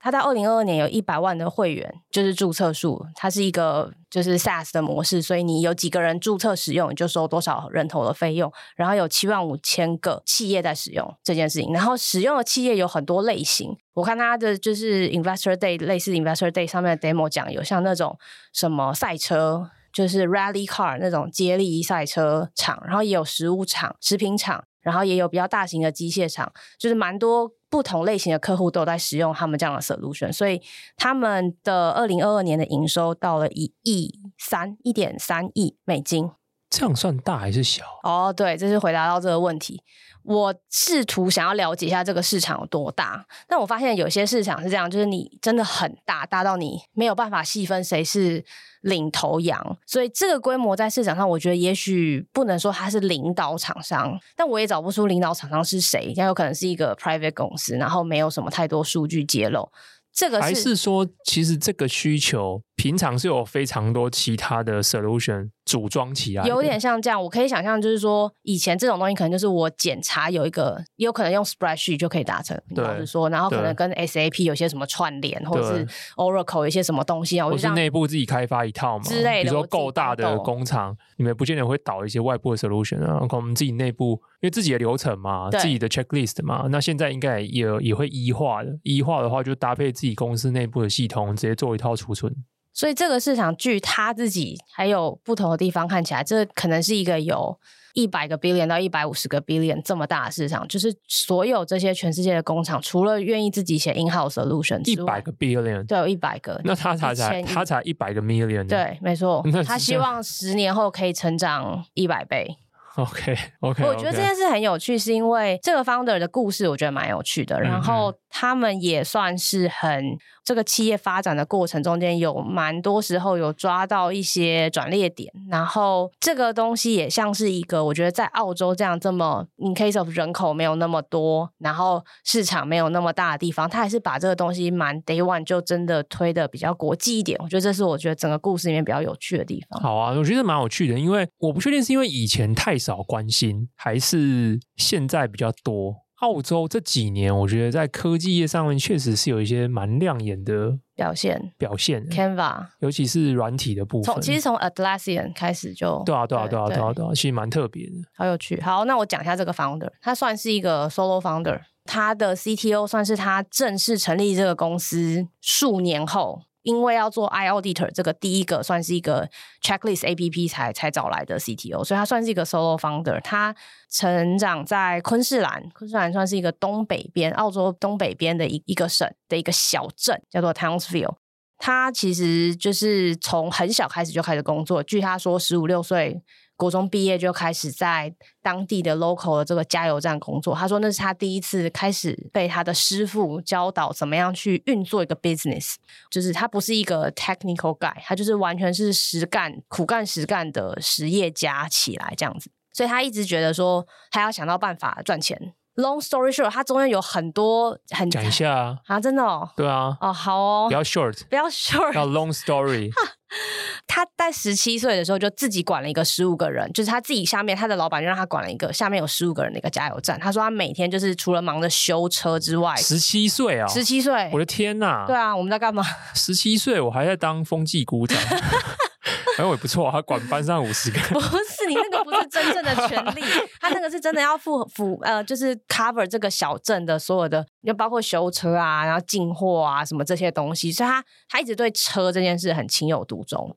[0.05, 3.07] 它在二零二二年有一百万的会员，就是注册数。
[3.15, 8.53] 它是一个就是 SaaS 的模式，所以你有几个人注册使用，你就收多少人头的费用。
[8.77, 11.73] 然后有七万五千个企业在使用这件事情。
[11.73, 13.75] 然后使用的企业有很多类型。
[13.95, 18.19] 我看它的就是 Investor Day 类似 Investor Day 上面的 demo 讲，有像那种
[18.53, 27.53] 什么赛车，就是 Rally Car 那种接力赛车场，然后也有食物厂、食品厂，然后也有比较大型的机械厂，就是蛮多。
[27.75, 30.63] 不同类型的客户都有在使用他们这样的 solution，所以
[30.97, 36.31] 他们的二零二二年的营收到了一亿三，一点三亿美金。
[36.71, 37.85] 这样算大还是小？
[38.05, 39.83] 哦，对，这是回答到这个问题。
[40.23, 48.45] 我试图想要了解一下这个市场有多大，但我发现有些市场是这样，就是你真的很大，大到你没有办法细分谁是
[48.85, 49.77] 领头羊。
[49.87, 56.13] 所以这个规模在市场上，我觉得也许不能说它是领导厂商，但我也找不出领导厂商是谁。
[56.17, 59.69] 也有可能是一个 private 公司，然后没有什么太多数据揭露。
[60.13, 67.23] 这个是还是说，其实这个需求平常是有非常多其他的 solution 组装起来，有点像这样。
[67.23, 72.59] 我可以想象，就是说以前这种东西可能就是我检查有一个，也有可能用 spreadsheet 就可以达成。
[72.75, 79.43] 对，老实说，然后可能跟 SAP 有些什么串联，或者是 Oracle 有些什什么东西啊，我是内部自己开发一套嘛之类的。
[79.43, 88.79] 比如说够大的工厂，你们不见得会导一些外部的 solution 啊，可能我们自己内部因为自己的流程嘛，自己的 checklist 嘛，那现在应该也也会 E 化的。
[88.85, 92.33] E 化的话，就搭配自己公司内部的系统，直接做一套储存。
[92.75, 97.57] 所以这个市场，据他自己还有不同的地方看起来，这可能是一个有
[97.93, 100.67] 一百个 billion 到一百五十个 billion 这么大的市场。
[100.67, 106.61] 就是所有这些全世界的工厂，除了愿意自己写 in-house solution，一百个 billion，对，有一百个。
[106.65, 109.45] 那他才才他才一百个 million，对，没错。
[109.65, 112.57] 他希望十年后可以成长一百倍。
[112.97, 117.61] OK OK，我觉得这件事很有趣，是因为这个 founder 的故事，我觉得蛮有趣的。
[117.61, 125.33] 然后他们也算是很这个企业发展的过程中间，有蛮多时候有抓到一些转捩点。
[125.51, 137.37] 然后这个东西也像是一个，我觉得在澳洲这样这么 in case of 人口没有那么多，然后市场没有那么大的地方，他还是把这个东西蛮 day one 就真的推的比较国际一点。
[137.43, 139.81] 我觉得这是我觉得整个故事里面比较有趣的地方。
[139.81, 142.75] 好啊，我觉得蛮有趣的，因为我不确定是因为以前太。
[142.85, 146.04] 少关心还是现在比较多。
[146.25, 151.53] 澳洲这几年，我觉得在科技业上面确实是有一些蛮亮眼的表现。
[151.59, 154.19] 表现，Canva，尤其是软体的部分。
[154.23, 158.59] 其实从 Atlassian 开始就对啊，对啊，对啊，对啊，对啊，其实蛮特别的，好有趣。
[158.63, 166.41] 好，那我讲一下这个 founder，他算是一个 solo founder，他的 CTO 算是他正式成立这个公司数年后。
[166.65, 169.29] 因为要做 i auditor 这个第一个算是一个
[169.63, 173.21] checklist APP 才才找来的 CTO，所以他算是一个 solo founder。
[173.21, 173.55] 他
[173.89, 181.15] 成长在昆士兰，昆士兰算是一个东北边澳洲东北边的一一个省的一个小镇，叫做 Townsville。
[181.59, 186.21] 他其实就是从很小开始就开始工作，据他说十五六岁。
[186.57, 190.55] 国中毕业就开始在当地的 local 的这个加油站工作。
[190.55, 195.75] 他说那是他第一次开始被他的师傅教导怎么样去运作一个 business，
[196.11, 202.51] 就是他不是一个 technical guy，他就是完全是实干、苦干实干的实业家起来这样子。
[202.73, 205.55] 所以他一直觉得说他要想到办法赚钱。
[205.77, 212.93] Long story short，他中间有很多很讲一下啊，啊，真的哦，对啊，哦，好哦，不要 short，不要 short，要 long story。
[213.87, 220.19] 他在十七岁的时候就自己管了一个十五个人，就是他自己下面他的老板就让他管了一个下面有十五个人的一个加油站。
[220.19, 225.05] 他说他每天就是除了忙着修车之外，十七岁啊，十七岁，我的天呐！
[225.07, 225.85] 对啊，我们在干嘛？
[226.15, 228.19] 十七岁我还在当风纪股长。
[229.37, 230.99] 哎，我也不错，他管班上五十个。
[231.13, 233.23] 不是你那个不是真正的权利，
[233.61, 243.55] 他那个是真的要付付呃，就是 cover 这个小镇的所有的，就包括修车啊，然后进货啊什么这些东西，所以他他一直对车这件事很情有独钟。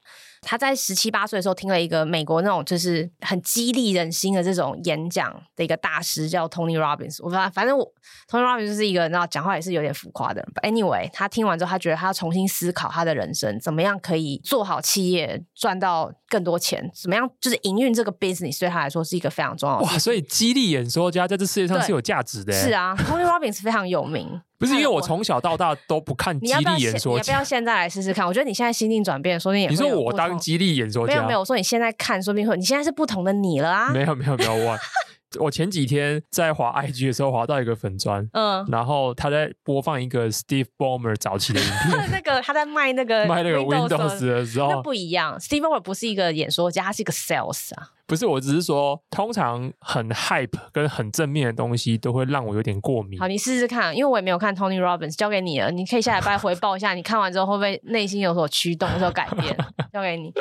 [0.49, 7.17] 他在十七八岁的时候听了一个美国那种就是很激励人心的这种演讲的一个大师叫 Tony Robbins。
[7.21, 7.85] 我反反正我
[8.29, 10.41] Tony Robbins 是一个然后讲话也是有点浮夸的。
[10.63, 19.86] anyway，他听完之后，他觉得他要重新思考他的人生，怎么样可以做好企业，赚到更多钱，怎么样就是营运这个 business 对他来说是一个非常重要的。
[19.86, 22.51] 哇，所以激励演说家在这世界上是有价值的。
[22.53, 24.28] 是啊，Tony Robbins 非常有名。
[24.59, 28.25] 不是因为我从小到大都不看 激励演说，你要不要现在来试试看？
[28.25, 29.69] 我觉得你现在心境转变，说不定也。
[29.69, 31.13] 你说我当激励演说家？
[31.13, 33.91] 没有没有，我说你现在看，说不定会，你现在是不同的你了啊！
[33.93, 34.78] 没有没有没有我，
[35.39, 45.38] 我前几天在滑 IG 的时候滑到一个粉砖，嗯，然后他在播放一个 Steve Ballmer 早期的影片， 那个他在卖那个 卖那个 Windows 的时候，那不一样。
[45.39, 47.89] Steve Ballmer 不是一个演说家，他是一个 sales 啊。
[48.07, 53.19] 不是，我只是说，通常很 hype 跟很正面的东西都会让我有点过敏。
[53.19, 55.69] 好，你试试看，因为我也没有看 Tony Robbins，交给你了。
[55.71, 59.53] 你可以下礼拜回报一下，你看完之后会不会内心有所驱动，有所改变？
[59.91, 60.32] 交给你。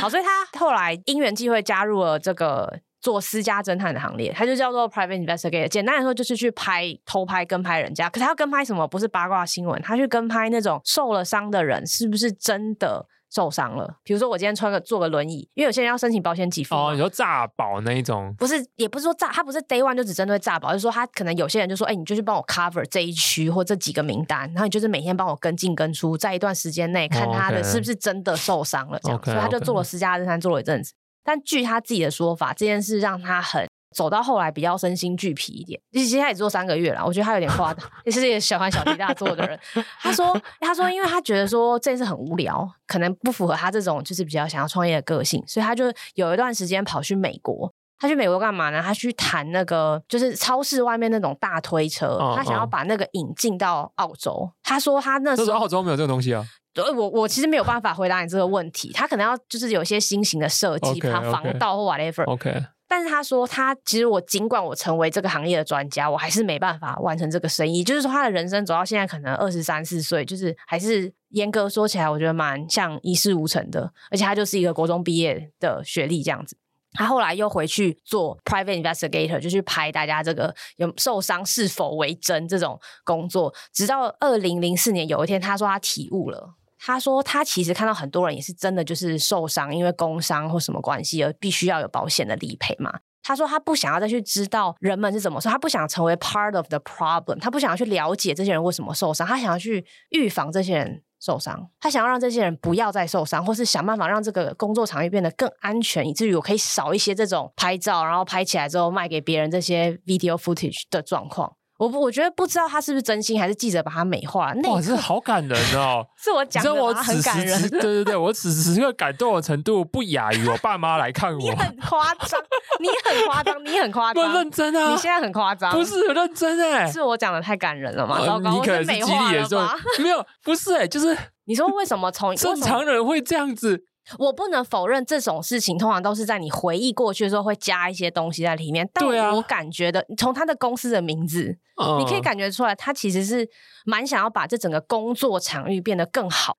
[0.00, 2.72] 好，所以他后来因缘际会加入了这个
[3.06, 5.68] 做私家侦探的行列，他就叫做 Private Investigator。
[5.68, 8.10] 简单来说，就是去拍、偷拍、跟拍人家。
[8.10, 8.88] 可是他要跟拍什么？
[8.88, 13.06] 不是八卦新闻，他去跟拍那种受了伤的人，是不是真的？
[13.28, 29.32] 受伤了，比如说我今天穿个坐个轮椅，因为有些人要申请保险给付哦，你说诈保那一种，不是，也不是说诈，他不是 day one 就只针对诈保，就是说他可能有些人就说，哎、欸，你就去帮我 cover 这一区或这几个名单，然后你就是每天帮我跟进跟出，在一段时间内看他的是不是真的受伤了，这样，okay.
[29.32, 30.94] 所以他就做了私家侦探，做了一阵子。
[31.26, 33.66] 但据他自己的说法，这件事让他很。
[33.94, 39.58] 走到后来比较身心俱疲一点，其实他也做三个月了，我觉得他有点夸张， 也是一个小看小题大做的人。
[40.02, 47.72] 他说，他说，因为他觉得说这件事很无聊，可能不符合他这种就是比较想要创业的个性，所以他就有一段时间跑去美国。
[47.98, 48.82] 他去美国干嘛呢？
[48.82, 54.50] 他去谈那个就是超市外面那种大推车，哦、他想要把那个引进到澳洲。
[54.62, 56.44] 他说他那时候澳洲没有这个东西啊。
[56.76, 58.92] 对，我我其实没有办法回答你这个问题。
[58.92, 62.24] 他可能要就是有一些新型的设计，怕、防盗或 whatever。
[62.24, 62.66] OK。
[62.86, 67.82] 但是他说，他其实我尽管我成为这个行业的专家，我还是没办法完成这个生意。
[67.82, 73.90] 就是说，他的人生走到现在，可能二十三四岁，就是还是严格说起来，我觉得蛮像一事无成的。
[74.10, 76.56] 而且他就是一个国中毕业的学历这样子。
[76.92, 83.52] 他后来又回去做 private investigator，就去拍大家这个有受伤是否为真这种工作。
[83.72, 86.54] 直到二零零四年有一天，他说他体悟了。
[86.86, 114.52] 他说：“他其实看到很多人也是真的就是受伤，因为工伤或什么关系而必须要有保险的理赔嘛。”他说：“他不想要再去知道人们是怎么说，他不想成为 part of the problem，他不想要去了解这些人为什么受伤，他想要去预防这些人受伤，他想要让这些人不要再受伤，或是想办法让这个工作场域变得更安全，以至于我可以少一些这种拍照，然后拍起来之后卖给别人这些 video footage 的状况。”我不，我觉得不知道他是不是真心，还是记者把他美化。
[114.56, 116.06] 那哇，这好感人哦！
[116.16, 116.94] 是我讲的吗？
[117.02, 117.68] 很感人。
[117.68, 121.38] 对对对，我此时此刻感动的程度不亚于我爸妈来看 我。
[121.38, 122.40] 你很夸张，
[122.80, 124.32] 你很夸张，你很夸 张。
[124.32, 124.90] 不认真啊！
[124.90, 126.90] 你现在很夸张，不是很认真哎。
[126.90, 128.24] 是我讲的太感人了吗？
[128.24, 129.66] 糟糕，你可能是激励的时候
[130.02, 133.84] 没有，不是哎，就是你说为什么从正常人会这样子？
[134.18, 141.58] 我不能否认这种事情通常都是在你回忆过去的时候会加一些东西在里面，但我感觉的从他的公司的名字，
[141.98, 143.48] 你可以感觉出来，他其实是
[143.84, 146.56] 蛮想要把这整个工作场域变得更好。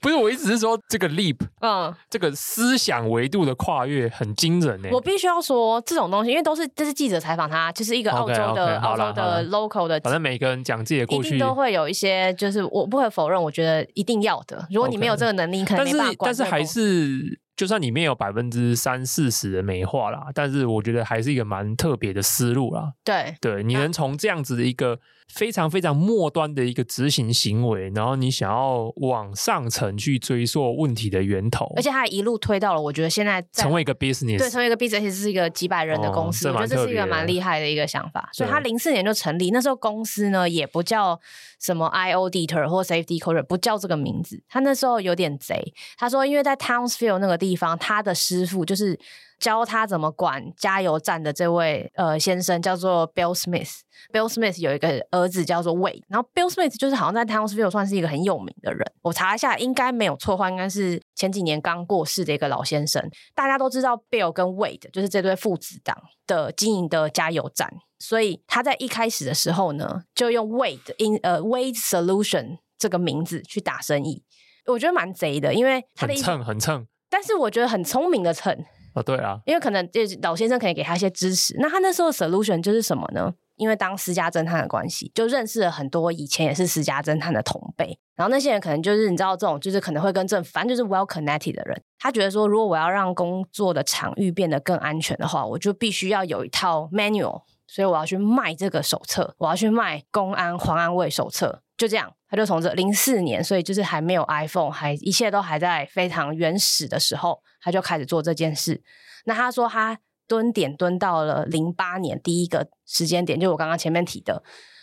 [0.00, 4.88] 不是，我意思是说，这个 leap，嗯，这个思想维度的跨越很惊人呢。
[4.92, 14.66] 我必须要说，这种东西，因为都是这是记者采访他，就是一个澳洲的 okay, okay, 澳洲的 local 的，反正每个人讲自己的过去，一定都会有一些，就是我不会否认，我觉得一定要的。
[14.70, 16.28] 如果你没有这个能力，你可能没办法管。
[16.28, 17.40] 但是，但是还是。
[17.60, 22.94] 就算里面有百分之三四十的美化啦，但是我觉得还是一个蛮特别的思路啦。
[23.04, 24.98] 对对，你能从这样子的一个
[25.28, 38.30] 非常非常末端的一个执行行为，然后你想要往上层去追溯问题的源头，而且他一路推到了，我觉得现在，在成为一个 business，对，成为一个 business，是一个几百人的公司，哦、我觉得这是一个蛮厉害的一个想法。
[38.32, 41.20] 所以他零四年就成立，那时候公司呢也不叫
[41.60, 44.42] 什么 iAuditor 或 Safety Coder，不叫这个名字。
[44.48, 48.96] 他那时候有点贼，他说因为在 Townsville 那个地地方，他的师傅就是
[49.40, 53.80] 教他怎么管加油站的这位呃先生叫做 Bill Smith。
[54.12, 58.80] Bill Smith 有一个儿子叫做 Wade，然后 Bill Smith 就是好像在 Townsville 算是一个很有名的人。
[59.02, 63.02] 我查一下，应该没有错的话，应该是前几年刚过世的一个老先生。
[63.34, 65.96] 大家都知道 Bill 跟 Wade 就是这对父子档
[66.26, 74.22] 的经营的加油站，所以他在一开始的时候呢，就用 Wade in 呃 Wade Solution 这个名字去打生意。
[74.66, 78.56] 我觉得蛮贼的，因为他的很蹭很蹭，但是我觉得很聪明的蹭
[78.94, 81.54] 哦，对啊，因为可能就是老先生可以给他一些支持。
[81.58, 83.32] 那他那时候的 solution 就是什么呢？
[83.56, 91.82] 因为当私家侦探的关系，就认识了很多以前也是私家侦探的同辈，然后那些人可能就是你知道这种，就是可能会跟政府，反正就是 well connected 的人。
[91.98, 101.60] 他觉得说，如果我要让工作的场域变得更安全的话，我就必须要有一套 manual，所以我要去卖这个手册，我要去卖公安黄安卫手册。
[101.80, 108.82] 就这样，他就从这零四年，所以就是还没有 iPhone，还一切都还在非常原始的时候，他就开始做这件事。
[109.24, 114.42] 那他说他蹲点蹲到了零八年第一个时间点，就我刚刚前面提的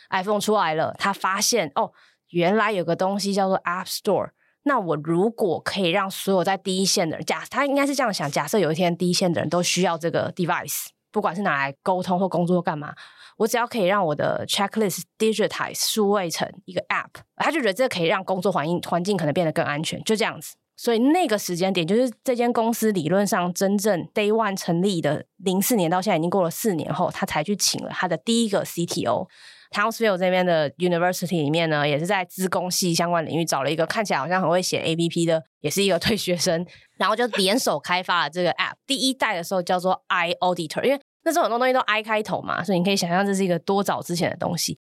[0.09, 1.91] iPhone 出来了，他发现哦，
[2.31, 4.31] 原来有个东西叫做 App Store。
[4.63, 12.95] 那我如果可以让所有在第一线的人，假他应该是这样想，假设有一天第一线的人都需要这个 device，不管是拿来沟通或工作干嘛。
[13.37, 20.55] 我只要可以让我的 checklist digitize 数位成一个 app，他就觉得这可以让工作环境环境可能变得更安全，就这样子。
[20.75, 29.27] 所以那个时间点就是这间公司理论上真正 day one 成立的零四年到现在已经过了四年后，他才去请了他的第一个 CTO。
[29.71, 36.65] Townsville 这边的 University 里面呢，也是在资工系相关领域找了一个看起来好像很会写 APP 的，也是一个退学生，
[36.97, 38.75] 然后就联手开发了这个 app。
[38.85, 44.79] 第一代的时候叫做 iAuditor，因为那时候很多东西都 I 开头嘛，所以你可以想象这是一个多早之前的东西。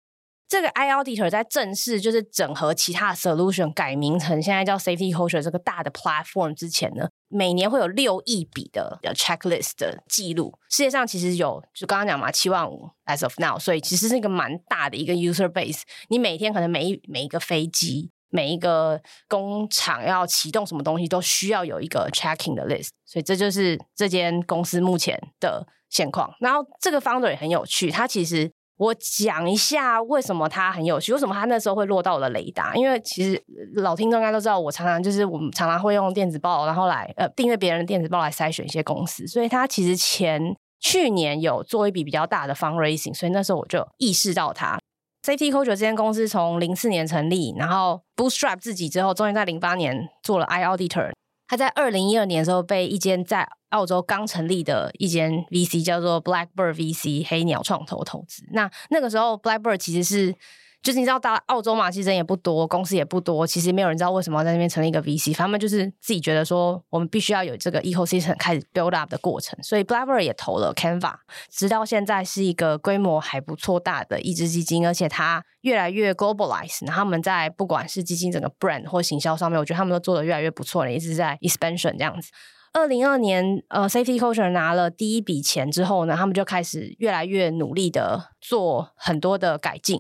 [0.48, 10.58] 这个 iAuditor 在正式就是整合其他 solution 改名成现在叫 SafetyCulture 这个大的 platform 之前呢，每年会有六亿笔的 checklist 的记录。
[10.72, 15.84] 世界上其实有就刚刚讲嘛，七万五 as of now，所以其实是一个蛮大的一个 user base。
[16.10, 22.90] 你每天可能每一每一个飞机、每一个工厂要启动什么东西，都需要有一个 checking 的 list。
[23.06, 25.68] 所以这就是这间公司目前的。
[25.94, 27.92] 现况，然后这个 founder 也很有趣。
[27.92, 32.74] 他其实我讲一下为什么他很有趣，为什么他那时候会落到我的雷达？
[32.76, 33.44] 因为其实
[33.76, 39.28] 老听众应该都知道，我常常就是我们常常会用电子报，然后来呃订阅别人的电子报来筛选一些公司。
[39.28, 44.80] 所以他其实前去年有做一笔比较大的 fundraising，所以那时候我就意识到他
[45.24, 51.12] CT Culture 这间公司从零四年成立，然后 bootstrap 自己之后，终于在零八年做了 iAuditor。
[51.48, 58.44] 他在二零一二年的时候被一间在澳洲刚成立的一间 VC 叫做 Blackbird VC 黑鸟创投投资。
[58.54, 60.36] 那那个时候 Blackbird 其实是。
[60.84, 65.36] 就是你知道，大澳洲嘛，其实人也不多，公司也不多，其实没有人知道为什么要在那边成立一个 VC。
[65.36, 69.62] 他们就是自己觉得说，我们必须要有这个 ecosystem 开始 build up 的过程。
[69.62, 71.14] 所以 Blackbird 也投了 Canva，
[71.52, 76.84] 直到现在是一个规模还不错大的一支基金，而且它越来越 globalize。
[76.88, 82.32] 然后他们在不管是基金整个 brand 或行销上面，我觉得他们都做的越来越不错了，一直在 expansion 这样子。
[82.74, 90.00] 二零二年，呃，SafetyCulture 拿了第一笔钱之后呢，他们就开始越来越努力的做很多的改进。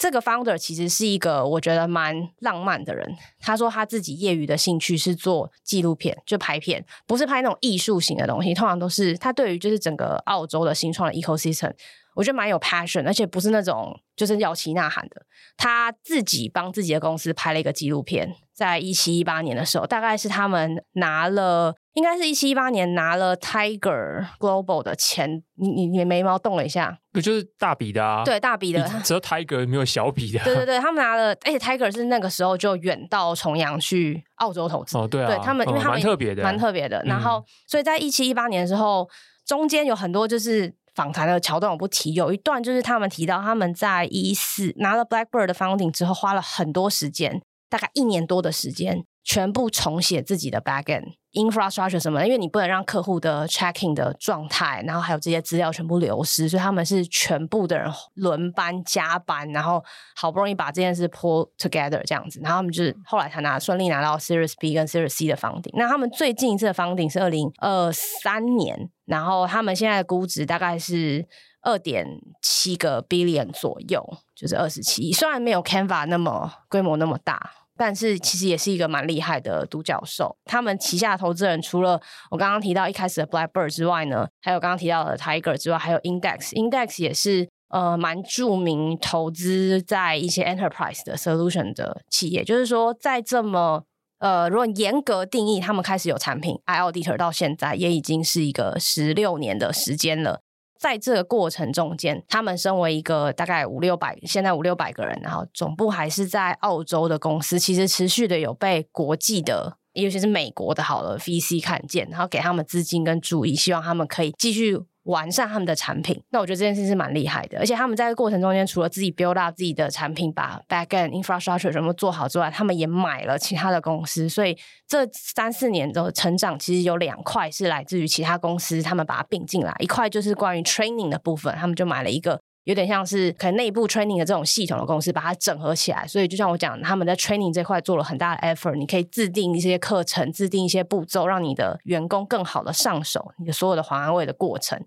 [0.00, 3.06] 这个 founder 其实是一个我觉得蛮浪漫的人。
[3.38, 11.74] 他说他自己业余的兴趣是做纪录片，就拍片，不是拍那种艺术型的东西，通常都是他对于就是整个澳洲的新创的 ecosystem，
[12.14, 15.26] 我觉得蛮有 passion，而且不是那种就是摇旗呐喊的。
[15.58, 21.76] 他自己帮自己的公司拍了一个纪录片，在一七一八年的时候，大概是他们拿了。
[21.94, 28.22] 应该是一七一八年拿了 Tiger Global 的钱，你你你眉毛动了一下，不就是大笔的啊？
[28.24, 30.38] 对，大笔的，只有 Tiger 没有小笔的。
[30.44, 34.96] 对对对，他们拿了，而且 Tiger 是那个时候就远到重洋去澳洲投资。
[34.96, 37.02] 哦，对啊，对他们，因为他们蛮特别的，蛮特别的。
[37.04, 39.08] 然后，嗯、所以在一七一八年的时候，
[39.44, 42.14] 中间有很多就是访谈的桥段，我不提。
[42.14, 51.14] 有一段就是他们提到他们在一四拿了 Blackbird 的 founding 之后，花了很多时间，大概一年多的时间，全部重写自己的 backend。
[51.32, 59.80] infrastructure 什么的，因为你不能让客户的 checking 的状态，然后还有这些资料全部流失，所以他们是全部的人轮班加班，然后
[60.16, 65.70] 好不容易把这件事 pull together 这样子，然后他们就是后来才拿顺利拿到 Series B 跟 Series C 的 funding。
[65.74, 71.28] 那他们最近一次的 funding 是二零二三年，然后他们现在的估值大概是
[71.62, 72.04] 二点
[72.42, 74.04] 七个 billion 左右，
[74.34, 77.52] 就是二十七亿，虽然没有 Canva 那么规模那么大。
[77.80, 80.36] 但是其实也是一个蛮厉害的独角兽。
[80.44, 81.98] 他们旗下投资人除了
[82.30, 86.50] 我刚刚提到一开始的 Blackbird 之外呢，还有刚刚提到的 Tiger 之外，还有 Index。
[86.50, 92.44] Index 也是呃蛮著名投资在一些 Enterprise 的 Solution 的企业。
[92.44, 93.84] 就是说，在这么
[94.18, 100.42] 呃，如果严格定义，他们开始有产品，iAuditor 到现在也已经是一个十六年的时间了。
[100.80, 114.78] 在这个过程中间，他们身为一个大概五六百，现在五六百个人，然后总部还是在澳洲的公司，其实持续的有被国际的，尤其是美国的好了 VC 看见，然后给他们资金跟注意，希望他们可以继续。
[115.10, 117.58] 完善他们的产品，那我觉得这件事是蛮厉害的。
[117.58, 124.28] 而且他们在这过程中间，除了自己 build up 自己的产品，把 back end infrastructure 全部做好之外，他们也买了其他的公司。
[124.28, 124.56] 所以
[124.86, 129.74] 这三四年的成长，其实有两块是来自于其他公司，他们把它并进来。
[129.80, 132.40] 一块就是关于 training 的部分，他们就买了一个。
[132.64, 136.06] 有点像是可能内部 training 的这种系统的公司，把它整合起来。
[136.06, 138.74] 所以就像我讲，他们在 training 这块做了很大的 effort。
[138.74, 144.78] 你可以制定一些课程，制定一些步骤，让你的员工更好的上手你的所有的环安卫的过程。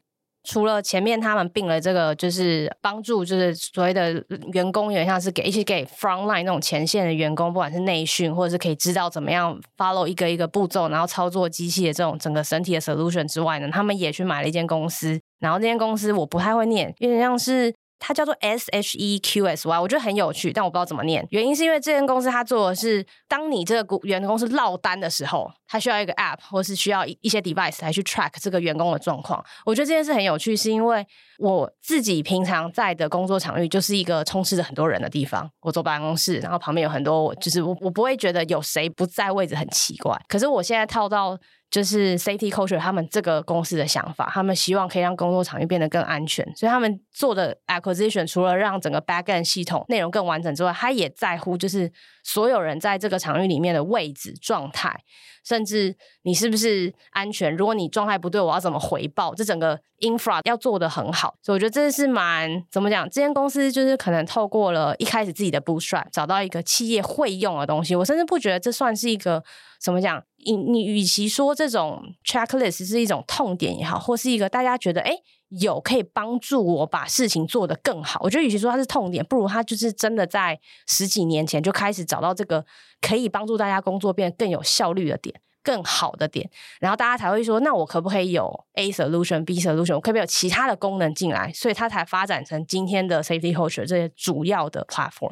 [0.43, 17.73] 除了前面他们并了这个，就是帮助，就是所谓的员工，有点像是给一起给 frontline 那种前线的员工，不管是内训或者是可以知道怎么样 follow 一个一个步骤，然后操作机器的这种整个整体的 solution 之外呢，他们也去买了一间公司，然后这间公司我不太会念，有点像是。
[18.05, 21.25] 它叫做 S H E Q S Y，我觉得很有趣，但我不知道怎么念。
[21.29, 29.41] 原因是因为这间公司它做的是，当你这个员工是落单的时候，它需要一个 App 或是需要一些 device 来去 track 这个员工的状况。
[29.65, 31.07] 我觉得这件事很有趣，是因为
[31.39, 35.49] 我自己平常在的工作场域就是一个充斥着很多人的地方。
[35.61, 40.19] 我坐办公室，然后旁边有很多，就是我我不会觉得有谁不在位置很奇怪。
[40.27, 41.39] 可是我现在套到。
[41.73, 51.91] 就是 Safety Culture 他们这个公司的想法，他们希望可以让工作场域变得更安全，所以他们做的 acquisition 除了让整个 backend 系统内容更完整之外，他也在乎就是
[52.23, 54.95] 所有人在这个场域里面的位置状态。
[55.43, 57.53] 甚至你是不是安全？
[57.53, 59.35] 如果你状态不对，我要怎么回报？
[59.35, 63.03] 这整个 infra 要做得很好，所以我觉得这是蛮怎么讲？
[63.09, 67.93] 这间公司就是可能透过了一开始自己的 bootstrap 找到一个企业会用的东西。
[67.93, 69.43] 我甚至不觉得这算是一个
[69.81, 70.23] 怎么讲？
[70.45, 75.15] 你你与其说这种 checklist 是一种痛点也好，或是一个大家觉得诶
[75.49, 82.65] 有可以帮助我把事情做得更好，我觉得与其说它是痛点，不如它就是真的在十几年前就开始找到这个
[83.01, 85.41] 可以帮助大家工作变得更有效率的点。
[85.65, 86.49] 更好的点，
[86.81, 89.95] 然后大家才会说，那我可不可以有 A solution、B solution？
[89.95, 91.53] 我可不可以有其他的功能进来？
[91.53, 95.31] 所以它才发展成今天的 Safety Culture 这些主要的 platform。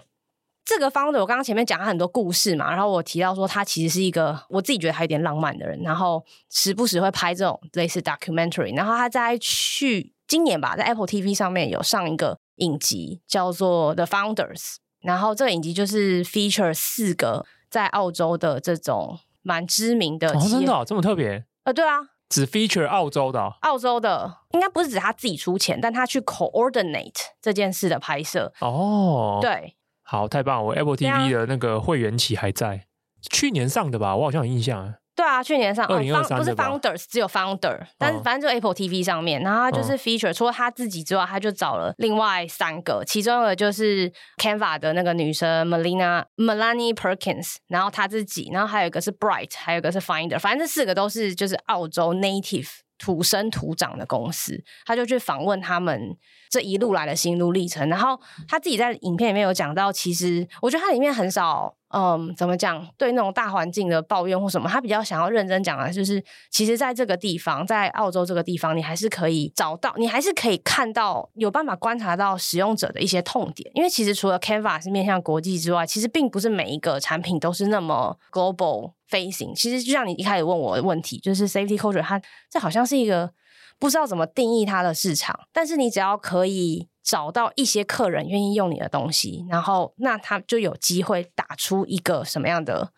[0.74, 8.74] 这个 founder 我刚刚前面讲了很多故事嘛，然后我提到说他其实是一个我自己觉得他有点浪漫的人，然后时不时会拍这种类似 documentary。
[8.76, 19.20] 然后他在去今年吧，在 Apple TV 上面有上一个影集叫做 The Founders，然后这个影集就是 feature 四个在澳洲的这种。
[19.44, 21.44] 蛮知名的，哦，真的哦，这么特别？
[21.64, 21.98] 呃，对啊，
[22.30, 29.40] 只 feature 澳洲的哦，澳洲的应该不是指他自己出钱，但他去 coordinate 这件事的拍摄哦。
[29.42, 29.76] 对，
[30.12, 30.64] 好，太棒了！
[30.66, 32.84] 我 Apple TV 的那个会员期还在，
[33.32, 34.14] 去年上的吧？
[34.14, 34.94] 我好像有印象。
[35.16, 52.68] 对啊，去年上二零二三不是 Founders，只有 Founder，但是反正就 Apple TV 上面，然后他就是 feature，除了他自己之外，他就找了另外三个，其中一个就是 Canva 的那个女生 Melina Melanie Perkins，然后他自己，然后还有一个是 Bright，还有一个是 Finder，反正这四个都是就是澳洲 native
[53.02, 56.16] 土生土长的公司，他就去访问他们
[56.50, 61.76] 这一路来的心路历程，然后他自己在影片里面有讲到，其实我觉得他里面很少。
[61.94, 62.88] 嗯，怎么讲？
[62.98, 73.70] 对那种大环境的抱怨或什么，他比较想要认真讲的，就是其实在这个地方，在澳洲这个地方，你还是可以找到，你还是可以看到，有办法观察到使用者的一些痛点。
[73.74, 79.54] 因为其实除了 Canva 是面向国际之外，其实并不是每一个产品都是那么 global facing。
[79.54, 83.32] 其实就像你一开始问我的问题，就是 Safety Culture，它这好像是一个
[83.80, 86.88] 不知道怎么定义它的市场，但是你只要可以。
[87.12, 92.94] 找到一些客人愿意用你的东西，然后那他就有机会打出一个什么样的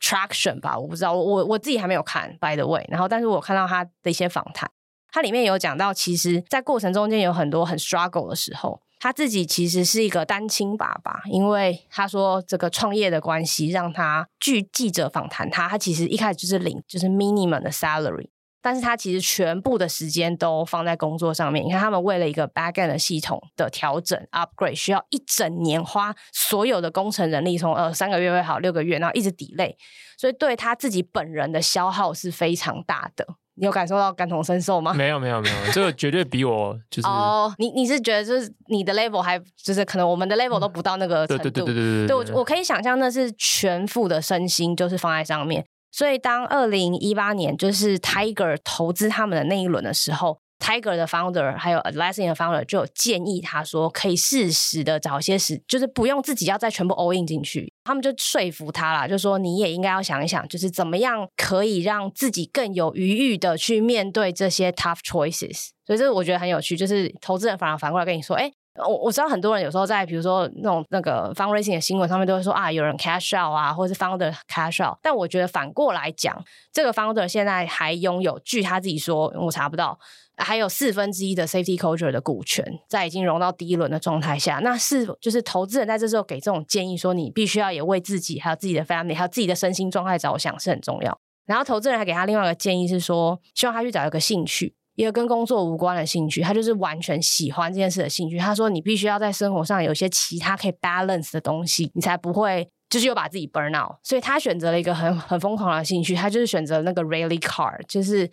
[0.00, 0.78] traction 吧？
[0.78, 2.82] 我不知道，我我自己还没有看，by the way。
[2.88, 4.70] 然后，但是我看到他的一些访谈，
[5.12, 18.30] 他里面有讲到，其实，在过程中间有很多很 struggle 的时候，他自己其实是一个单亲爸爸，因为他说这个创业的关系，让他据记者访谈他，他其实一开始就是领就是 minimum 的 salary。
[18.60, 21.64] 但是他其实全部的时间都放在工作上面。
[21.64, 29.74] 你看，他们为了一个 backend 的系统的调整 upgrade，需要一整年花所有的工程人力，从呃三个月会好六个月，然后一直 delay，
[30.16, 33.26] 所以对他自己本人的消耗是非常大的。
[33.60, 34.94] 你有感受到感同身受吗？
[34.94, 45.66] 没有，没有，没有，这个绝对比我 就是哦，oh, 你你是觉得就是你的 level 还就是可能我们的 level 都不到那个程度，对对对对对对，对我我可以想象那是全副的身心就是放在上面。
[45.90, 57.72] 所以，当二零一八年就是 Tiger 投资他们的那一轮的时候，Tiger 的 founder 还有 Atlassian 的 founder 就有建议他说，可以适时的找些时，就是不用自己要再全部 all in 进去。
[57.84, 65.68] 他们就说服他啦，就说你也应该要想一想，就是怎么样可以让自己更有余裕的去面对这些 tough choices。
[65.86, 68.52] 所以这我觉得很有趣，就是投资人反而反过来跟你说，哎。
[68.86, 74.96] 我我知道很多人有时候在比如说那种那个 fundraising 的新闻上面都会说啊，有人 cash out 啊，或者是 founder cash out。
[75.02, 79.98] 但我觉得反过来讲，这个 founder 现在还拥有，据他自己说，我查不到，
[80.36, 91.18] 还有四分之一的 safety culture 的股权，在已经融到第一轮的状态下，那是就是投资人在这时候给这种建议说，你必须要也为自己还有自己的 family 还有自己的身心状态着想是很重要。
[91.46, 94.74] 然后投资人还给他另外一个建议是说，希望他去找一个兴趣。
[94.98, 98.36] 一个跟工作无关的兴趣，他就是完全喜欢这件事的兴趣。
[98.36, 108.28] 他说：“你必须要在生活上有一些其他可以 balance 的东西，你才不会就是又把自己 burn out。”所以他选择了一个很很疯狂的兴趣，他就是选择那个 rally car，就是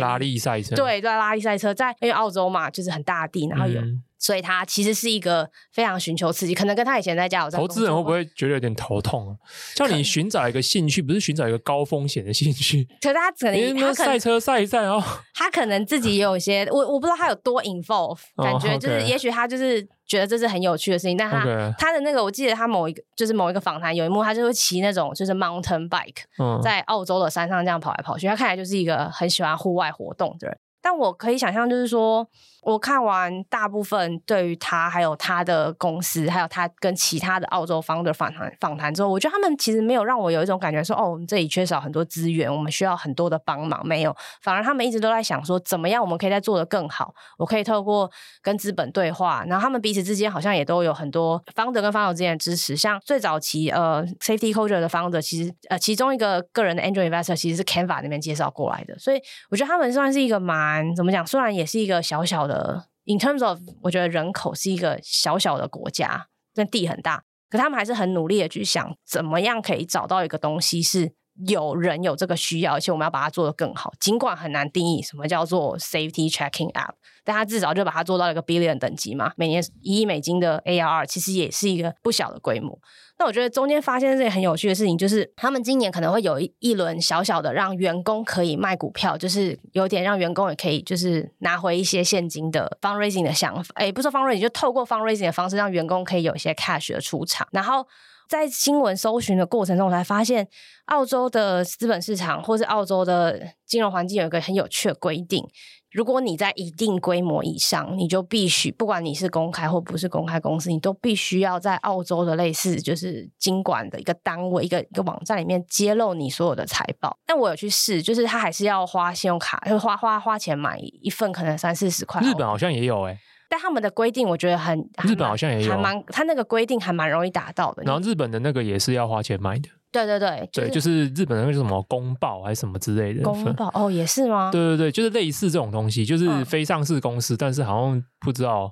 [0.00, 0.74] 拉力赛车。
[0.74, 3.80] 对，对拉力赛车，在因为澳洲嘛，就是很大地，然后有。
[3.80, 7.60] 嗯所以他其实是一个非常寻求刺激，可能跟他以前在加油站。
[7.60, 9.36] 投资人会不会觉得有点头痛啊？
[9.74, 12.84] 叫你寻找一个兴趣，不是寻找一个高风险的兴趣。
[13.00, 15.02] 可是他可能他赛车赛一赛哦，
[15.34, 30.58] 他可能自己也有一些，我我不知道他有多 involve，感觉就是也许他就是觉得这是很有趣的事情，但他他的那个，我记得他某一个就是某一个访谈有一幕，他就会骑那种就是 mountain bike，在澳洲的山上这样跑来跑去，他看起来就是一个很喜欢户外活动的人。
[30.80, 32.26] 但我可以想象，就是说，
[32.62, 47.12] 我看完大部分对于他，还有他的公司，还有他跟其他的澳洲 founder 访谈访谈之后，我觉得他们其实没有让我有一种感觉说，哦，我们这里缺少很多资源，我们需要很多的帮忙，没有，反而他们一直都在想说，怎么样我们可以再做得更好。
[47.38, 48.10] 我可以透过
[48.40, 52.76] 跟资本对话，然后他们彼此之间好像也都有很多 founder 跟 founder 之间的支持。
[52.76, 59.20] 像最早期呃 Safety Culture 的 founder，其实呃其中一个个人的 angel investor 其实是 Canva 那边介绍过来的，所以
[59.50, 60.67] 我觉得他们算是一个蛮。
[60.94, 61.26] 怎么讲？
[61.26, 71.12] 虽然也是一个小小的，in terms of，我觉得人口是一个小小的国家，但地很大，可他们还是很努力的去想，怎么样可以找到一个东西是
[71.46, 73.92] 有人有这个需要，而且我们要把它做得更好。
[74.00, 76.92] 尽管很难定义什么叫做 safety checking app，
[77.24, 82.78] 但它至少就把它做到一个 billion 等级嘛，每年一亿美金的 ARR，其实也是一个不小的规模。
[83.20, 93.72] 那我觉得中间发现这件很有趣的事情，就是他们今年可能会有一一轮小小的让员工可以卖股票，就是有点让员工也可以就是拿回一些现金的 fundraising 的想法。
[93.74, 97.48] 哎，不说 fundraising，就透过 fundraising 的方式让员工可以有一些 cash 的出场。
[97.50, 97.84] 然后
[98.28, 100.46] 在新闻搜寻的过程中，我才发现
[100.86, 105.42] 澳洲的资本市场或是澳洲的金融环境有一个很有趣的规定。
[105.90, 117.16] 如果你在一定规模以上，你就必须，不管你是公开或不是公开公司，你都必须要在澳洲的类似就是金管的一个单位、一个一个网站里面揭露你所有的财报。
[117.24, 122.20] 但我有去试，就是他还是要花信用卡，就花花花钱买一份，可能三四十块。
[122.20, 123.18] 日本好像也有哎、欸，
[123.48, 127.82] 但他们的规定我觉得很，日本好像也有，还蛮，他那个规定还蛮容易达到的。
[127.84, 129.68] 然后日本的那个也是要花钱买的。
[129.90, 133.22] 对对对，就是、对，就是日本的那个什么公报还是什么之类的。
[133.22, 134.50] 公报哦，也是吗？
[134.52, 138.70] 对对对，就是类似这种东西，就是非上市公司，嗯、但是好像不知道，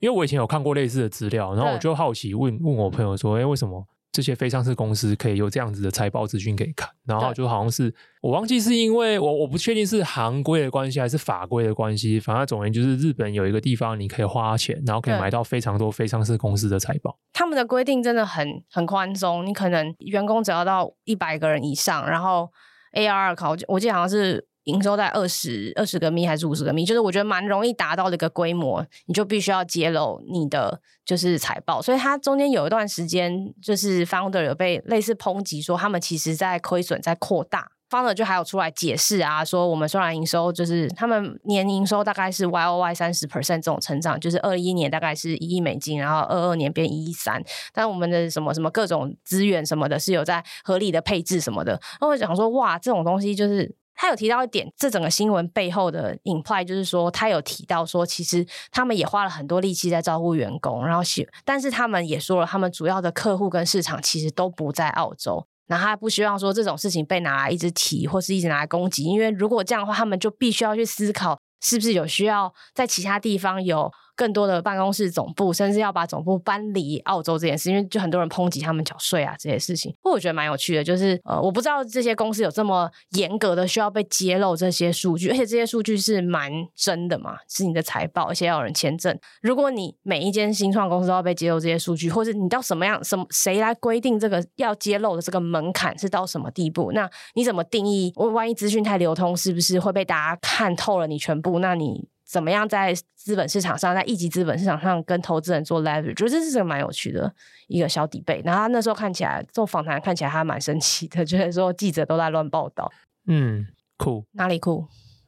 [0.00, 3.86] 因为我以前有看过类似的资料，然后我就好奇问问我朋友说，哎，为什么？
[4.10, 17.18] 这些非上市公司可以有这样子的财报资讯可以看，然后就好像是我忘记是因为我我不确定是行规的关系还是法规的关系，反正总而言之就是日本有一个地方你可以花钱，然后可以买到非常多非上市公司的财报。
[17.32, 22.50] 他们的规定真的很很宽松，你可能员工只要到一百个人以上，然后
[22.92, 24.48] ARR 考，我记得好像是。
[24.68, 31.80] 营收在二十二十个米还是五十个米，就是我觉得蛮容易达到的一个规模，你就必须要揭露你的就是财报。
[31.80, 47.42] 所以它中间有一段时间，就是 founder 有被类似抨击说他们其实在亏损在扩大，founder 就还有出来解释啊，说我们虽然营收就是他们年营收大概是 Y O Y 三十 percent 这种成长，就是二一年大概是一亿美金，然后二二年变一亿三，
[47.72, 53.74] 但我们的什么什么各种资源什么的是有在合理的配置什么的，那我想说哇，这种东西就是。
[54.00, 73.92] 他有提到一点，这整个新闻背后的 imply 就是说，他有提到说，其实他们也花了很多力气在照顾员工，然后写，但是他们也说了，他们主要的客户跟市场其实都不在澳洲，那他不希望说这种事情被拿来一直提，或是一直拿来攻击，因为如果这样的话，他们就必须要去思考，是不是有需要在其他地方有。
[74.18, 79.92] 更多的办公室总部，甚至要把总部搬离澳洲这件事，因为就很多人抨击他们缴税啊这些事情。
[80.02, 89.16] 不过我觉得蛮有趣的，就是呃，我不知道这些公司有这么严格的需要被揭露这些数据，而且这些数据是蛮真的嘛，是你的财报，而且要有人签证。
[89.40, 96.90] 如果你每一间新创公司都要被揭露这些数据，或者你到什么样什么谁来规定这个要揭露的这个门槛是到什么地步？
[96.90, 98.12] 那你怎么定义？
[98.16, 101.60] 万一资讯太流通，是不是会被大家看透了你全部？
[101.60, 102.08] 那你。
[102.28, 107.32] 怎么样在资本市场上，在一级资本市场上跟投资人做 leverage，觉得这是个蛮有趣的
[107.68, 108.44] 一个小 debate。
[108.44, 112.92] 然后他那时候看起来做访谈看起来还蛮生气的， 觉得说记者都在乱报道。
[113.26, 113.66] 嗯，
[113.96, 114.86] 酷，哪里酷？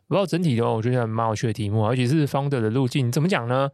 [0.09, 3.71] 不过整体的话，我觉得蛮有趣的题目，而且是 founder 的路径怎么讲呢？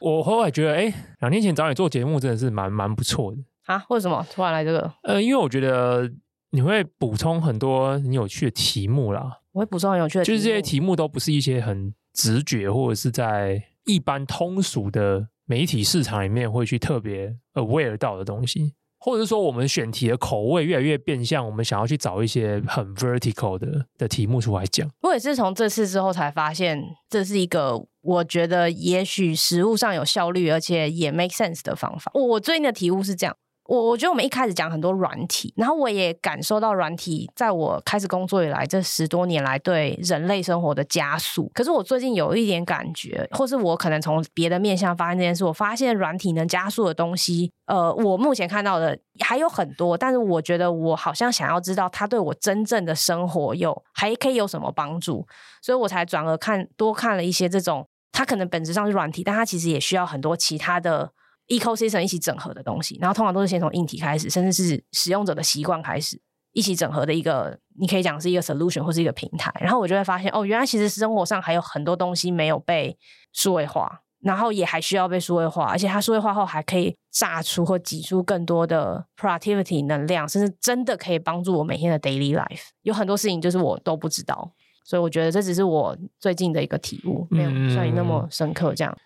[0.00, 3.84] 我后来觉得，哎，两年前找你做节目真的是蛮蛮不错的啊。
[3.88, 4.92] 为什么突然来这个？
[5.02, 6.08] 呃，因为我觉得
[6.50, 9.40] 你会补充很多很有趣的题目啦。
[9.52, 18.74] 我会补充很有趣的题目，就是这些题目都不是一些很直觉或者是在一般通俗的媒体市场里面会去特别 aware 到的东西。
[19.04, 24.88] 或者是说，我们选题的口味越来越变相，我们想要去找一些很 vertical 的的题目出来讲。
[25.00, 32.12] 我也是从这次之后才发现，这是一个我觉得也许实务上有效率，而且也 make sense 的方法。
[32.14, 33.36] 我我最近的题目是这样。
[33.72, 41.50] 我我觉得我们一开始讲很多软体，然后我也感受到软体在我开始工作以来这十多年来对人类生活的加速。
[41.54, 55.26] 可是我最近有一点感觉，或是我可能从别的面向发现这件事，我发现软体能加速的东西，呃，我目前看到的还有很多，但是我觉得我好像想要知道它对我真正的生活有还可以有什么帮助，
[55.62, 61.12] 所以我才转而看多看了一些这种，它可能本质上是软体，但它其实也需要很多其他的。
[61.48, 66.20] Ecosystem 一起整合的东西，然后通常都是先从硬体开始，甚至是使用者的习惯开始
[66.52, 69.52] 一起整合的一个，你可以讲是一个 solution 或是一个平台。
[69.60, 72.96] 然后我就会发现，哦，原来其实生活上还有很多东西没有被
[73.32, 82.68] 数位化，然后也还需要被数位化，而且它数位化后还可以榨出或挤出更多的 productivity 能量，甚至真的可以帮助我每天的 daily life。
[82.82, 84.52] 有很多事情就是我都不知道，
[84.84, 88.96] 所以我觉得这只是我最近的一个体悟，没有像你那么深刻这样。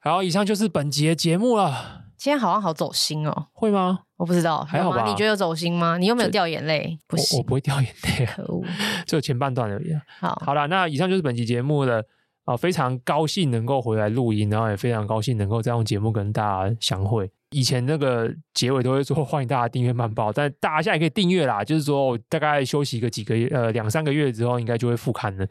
[0.00, 2.04] 好，以上就是本集的节目了。
[2.16, 4.00] 今天好像好走心哦，会吗？
[4.16, 5.04] 我不知道，还好吧？
[5.04, 5.98] 你觉得有走心吗？
[5.98, 6.98] 你有没有掉眼泪？
[7.08, 8.62] 不行，我，我不会掉眼泪，可恶，
[9.06, 9.92] 只有前半段而已。
[10.20, 12.02] 好，好了，那以上就是本集节目了
[12.44, 17.30] 啊，非常高兴能够回来录音，然后也非常高兴能够再用节目跟大家相会。
[17.50, 21.64] 以前那个结尾都会说欢迎大家订阅慢报，但大家现在可以订阅啦。
[21.64, 25.46] 就是说大概休息个几个月，呃，两三个月之后应该就会复刊了。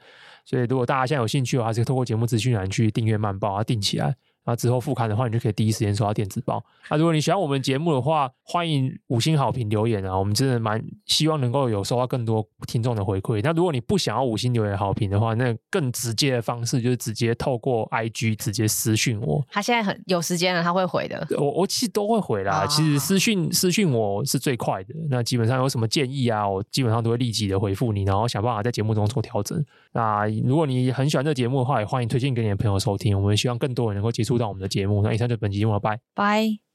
[0.46, 4.16] 所以如果大家现在有兴趣的话，就透过节目资讯栏去订阅慢报啊，订起来。
[4.48, 6.64] 那之后复刊的话，你就可以第一时间收到电子报。
[6.90, 10.18] 那如果你喜欢我们节目的话，欢迎五星好评留言啊！
[10.18, 13.42] 我们真的蛮希望能够有收到更多听众的回馈。
[13.44, 19.46] 那如果你不想要五星留言好评的话，那更直接的方式就是直接透过 IG 直接私讯我。
[19.52, 21.28] 他现在很有时间了，他会回的。
[21.38, 22.66] 我我其实都会回啦。
[22.68, 24.96] 其实私讯私讯我是最快的。
[25.10, 29.62] 那基本上有什么建议啊，我基本上都会立即的回复你，然后想办法在节目中做调整。
[29.98, 33.20] 那如果你很喜欢这个节目的话，也欢迎推荐给你的朋友收听。
[33.20, 35.02] 我们希望更多人能够接触到我们的节目。
[35.02, 36.67] 那以上就本期节目了，拜拜。